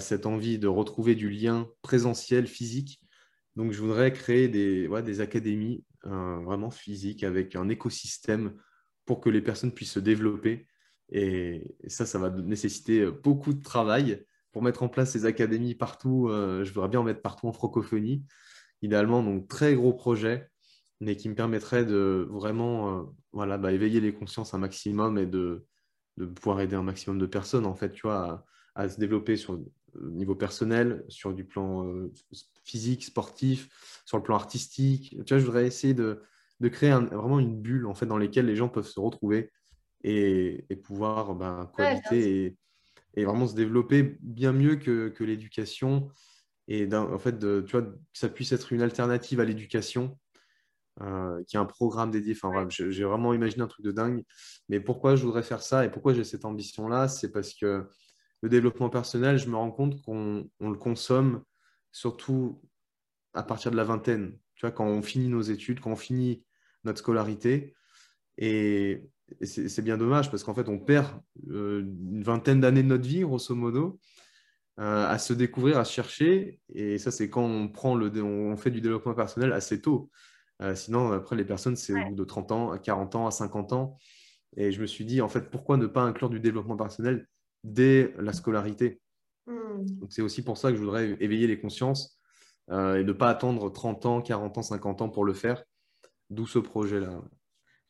[0.00, 3.00] cette envie de retrouver du lien présentiel, physique.
[3.56, 8.54] Donc, je voudrais créer des, des académies euh, vraiment physiques avec un écosystème
[9.06, 10.66] pour que les personnes puissent se développer.
[11.10, 16.28] Et, ça, ça va nécessiter beaucoup de travail pour mettre en place ces académies partout.
[16.28, 18.24] Euh, je voudrais bien en mettre partout en francophonie.
[18.82, 20.50] Idéalement, donc très gros projet,
[21.00, 23.02] mais qui me permettrait de vraiment euh,
[23.32, 25.66] voilà, bah, éveiller les consciences un maximum et de,
[26.18, 28.44] de, pouvoir aider un maximum de personnes en fait, tu vois,
[28.76, 32.12] à, se développer sur le niveau personnel, sur du plan euh,
[32.64, 33.68] physique, sportif,
[34.04, 35.16] sur le plan artistique.
[35.24, 36.22] Tu vois, je voudrais essayer de,
[36.60, 39.50] de créer vraiment une bulle en fait dans laquelle les gens peuvent se retrouver
[40.04, 42.56] et, et pouvoir ben, cohabiter et,
[43.16, 46.08] et vraiment se développer bien mieux que, que l'éducation.
[46.68, 50.18] Et en fait, de, tu vois, que ça puisse être une alternative à l'éducation,
[51.00, 52.34] euh, qui est un programme dédié.
[52.34, 54.24] Enfin, j'ai vraiment imaginé un truc de dingue.
[54.68, 57.08] Mais pourquoi je voudrais faire ça et pourquoi j'ai cette ambition-là?
[57.08, 57.86] C'est parce que
[58.46, 61.42] le développement personnel, je me rends compte qu'on le consomme
[61.90, 62.62] surtout
[63.34, 64.38] à partir de la vingtaine.
[64.54, 66.44] Tu vois, quand on finit nos études, quand on finit
[66.84, 67.74] notre scolarité.
[68.38, 69.02] Et,
[69.42, 71.08] c'est bien dommage parce qu'en fait, on perd
[71.50, 73.98] euh, une vingtaine d'années de notre vie, grosso modo,
[74.78, 76.60] euh, à se découvrir, à se chercher.
[76.72, 80.12] Et ça, c'est quand on, prend le, on fait du développement personnel assez tôt.
[80.62, 83.32] Euh, sinon, après, les personnes, c'est au bout de 30 ans, à 40 ans, à
[83.32, 83.98] 50 ans.
[84.56, 87.26] Et je me suis dit, en fait, pourquoi ne pas inclure du développement personnel
[87.66, 89.00] dès la scolarité
[89.46, 89.84] hmm.
[90.08, 92.18] C'est aussi pour ça que je voudrais éveiller les consciences
[92.68, 95.62] et ne pas attendre 30 ans, 40 ans, 50 ans pour le faire.
[96.30, 97.20] D'où ce projet-là.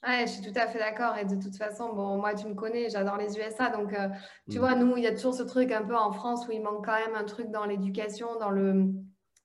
[0.06, 1.16] Ouais, je suis tout à fait d'accord.
[1.16, 3.70] Et de toute façon, bon, moi, tu me connais, j'adore les USA.
[3.70, 4.08] Donc, euh,
[4.50, 4.60] tu mm.
[4.60, 6.84] vois, nous, il y a toujours ce truc un peu en France où il manque
[6.84, 8.92] quand même un truc dans l'éducation, dans le,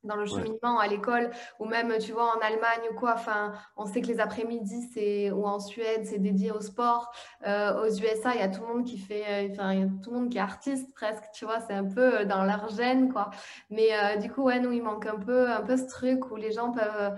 [0.03, 3.13] dans le cheminement à l'école, ou même, tu vois, en Allemagne ou quoi.
[3.13, 7.11] Enfin, on sait que les après-midi, c'est, ou en Suède, c'est dédié au sport.
[7.47, 9.83] Euh, aux USA, il y a tout le monde qui fait, euh, enfin, il y
[9.83, 12.69] a tout le monde qui est artiste presque, tu vois, c'est un peu dans leur
[12.69, 13.29] gène, quoi.
[13.69, 16.51] Mais du coup, ouais, nous, il manque un peu, un peu ce truc où les
[16.51, 17.13] gens peuvent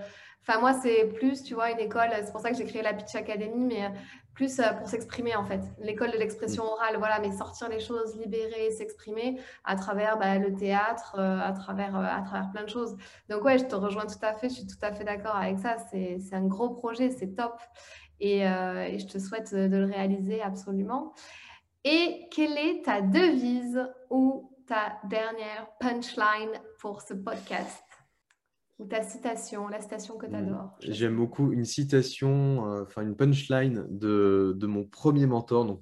[0.46, 2.92] Enfin, moi, c'est plus, tu vois, une école, c'est pour ça que j'ai créé la
[2.92, 3.90] Pitch Academy, mais
[4.34, 5.60] plus euh, pour s'exprimer en fait.
[5.78, 10.54] L'école de l'expression orale, voilà, mais sortir les choses, libérer, s'exprimer à travers bah, le
[10.54, 12.96] théâtre, euh, à, travers, euh, à travers plein de choses.
[13.30, 15.58] Donc ouais, je te rejoins tout à fait, je suis tout à fait d'accord avec
[15.58, 15.76] ça.
[15.90, 17.58] C'est un gros projet, c'est top.
[18.20, 21.12] Et, et, je te souhaite de le réaliser absolument.
[21.82, 27.83] Et quelle est ta devise ou ta dernière punchline pour ce podcast?
[28.78, 33.14] Ou ta citation, la citation que tu adores J'aime beaucoup une citation, euh, enfin une
[33.14, 35.64] punchline de, de, mon premier mentor.
[35.64, 35.80] Donc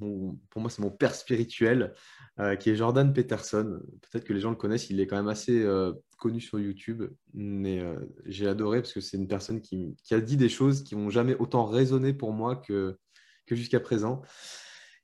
[0.50, 1.94] pour moi, c'est mon père spirituel,
[2.38, 3.80] euh, qui est Jordan Peterson.
[4.02, 7.04] Peut-être que les gens le connaissent, il est quand même assez euh, connu sur YouTube.
[7.32, 7.82] Mais
[8.26, 11.10] j'ai adoré parce que c'est une personne qui, qui, a dit des choses qui n'ont
[11.10, 12.98] jamais autant résonné pour moi que,
[13.46, 14.20] que jusqu'à présent.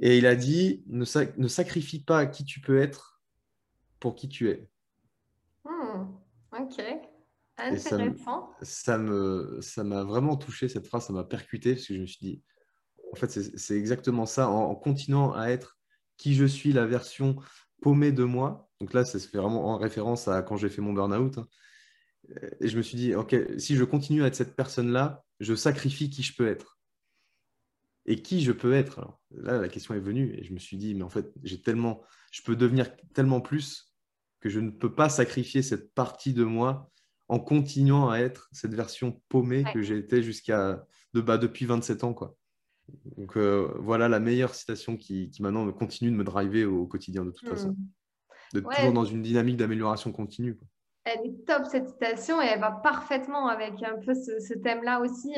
[0.00, 1.04] Et il a dit ne,
[1.38, 3.20] ne, sacrifie pas qui tu peux être
[3.98, 4.68] pour qui tu es.
[5.64, 6.04] Hmm,
[6.52, 7.07] ok.
[7.58, 8.50] Intéressant.
[8.62, 12.06] Ça me, ça m'a vraiment touché cette phrase, ça m'a percuté parce que je me
[12.06, 12.42] suis dit,
[13.12, 14.48] en fait, c'est exactement ça.
[14.48, 15.78] En, continuant à être
[16.16, 17.36] qui je suis, la version
[17.80, 18.68] paumée de moi.
[18.80, 21.38] Donc là, ça se fait vraiment en référence à quand j'ai fait mon burn-out.
[21.38, 21.48] Hein.
[22.60, 26.10] Et je me suis dit, ok, si je continue à être cette personne-là, je sacrifie
[26.10, 26.78] qui je peux être.
[28.06, 29.20] Et qui je peux être alors?
[29.30, 32.02] Là, la question est venue et je me suis dit, mais en fait, j'ai tellement,
[32.32, 33.94] je peux devenir tellement plus
[34.40, 36.90] que je ne peux pas sacrifier cette partie de moi
[37.28, 42.04] en continuant à être cette version paumée que j'ai été jusqu'à de, bas depuis 27
[42.04, 42.14] ans.
[42.14, 42.36] Quoi.
[43.16, 47.24] Donc euh, voilà la meilleure citation qui, qui, maintenant continue de me driver au, quotidien
[47.24, 47.50] de toute hmm.
[47.50, 47.76] façon.
[48.54, 50.58] De toujours dans une dynamique d'amélioration continue.
[51.04, 55.34] Elle est top cette citation et elle va parfaitement avec un peu ce, thème-là aussi.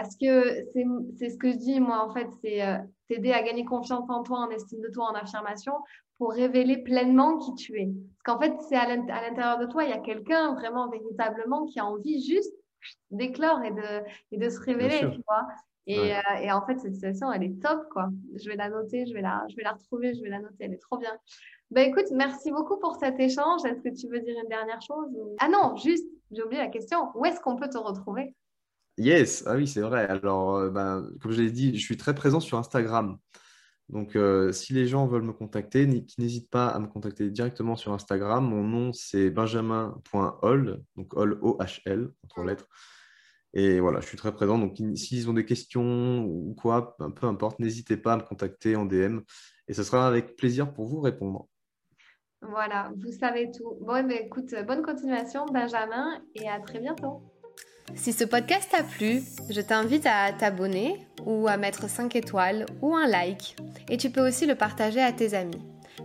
[0.00, 0.64] Parce que
[1.16, 2.76] c'est ce que je dis, moi, en fait, c'est euh,
[3.08, 5.72] t'aider à gagner confiance en toi, en estime de toi, en affirmation,
[6.18, 7.86] pour révéler pleinement qui tu es.
[7.86, 11.80] Parce qu'en fait, c'est à l'intérieur de toi, il y a quelqu'un vraiment, véritablement, qui
[11.80, 12.54] a envie juste
[13.10, 15.48] d'éclore et de, et de se révéler, tu vois.
[15.88, 18.08] Et, euh, et, en fait, cette situation, elle est top, quoi.
[18.36, 20.56] Je vais la noter, je vais la, je vais la retrouver, je vais la noter,
[20.60, 21.18] elle est trop bien.
[21.72, 23.64] Ben écoute, merci beaucoup pour cet échange.
[23.64, 25.08] Est-ce que tu veux dire une dernière chose
[25.40, 27.08] Ah non, juste, j'ai oublié la question.
[27.16, 28.36] Où est-ce qu'on peut te retrouver?
[28.98, 30.06] Yes, ah oui, c'est vrai.
[30.08, 33.16] Alors, euh, ben, comme je l'ai dit, je suis très présent sur Instagram.
[33.88, 37.92] Donc, euh, si les gens veulent me contacter, n'hésite pas à me contacter directement sur
[37.92, 38.44] Instagram.
[38.44, 42.66] Mon nom, c'est benjamin.hol, donc hol, O-H-L, entre lettres.
[43.54, 44.58] Et voilà, je suis très présent.
[44.58, 48.84] Donc, s'ils ont des questions ou quoi, peu importe, n'hésitez pas à me contacter en
[48.84, 49.20] DM.
[49.68, 51.48] Et ce sera avec plaisir pour vous répondre.
[52.42, 53.78] Voilà, vous savez tout.
[53.80, 57.22] Bon, eh écoute, bonne continuation, Benjamin, et à très bientôt.
[57.94, 62.94] Si ce podcast t'a plu, je t'invite à t'abonner ou à mettre 5 étoiles ou
[62.94, 63.56] un like.
[63.88, 65.60] Et tu peux aussi le partager à tes amis.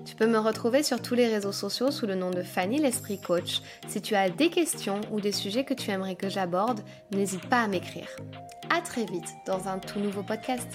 [0.05, 3.21] Tu peux me retrouver sur tous les réseaux sociaux sous le nom de Fanny l'Esprit
[3.21, 3.61] Coach.
[3.87, 6.81] Si tu as des questions ou des sujets que tu aimerais que j'aborde,
[7.11, 8.07] n'hésite pas à m'écrire.
[8.69, 10.67] À très vite dans un tout nouveau podcast.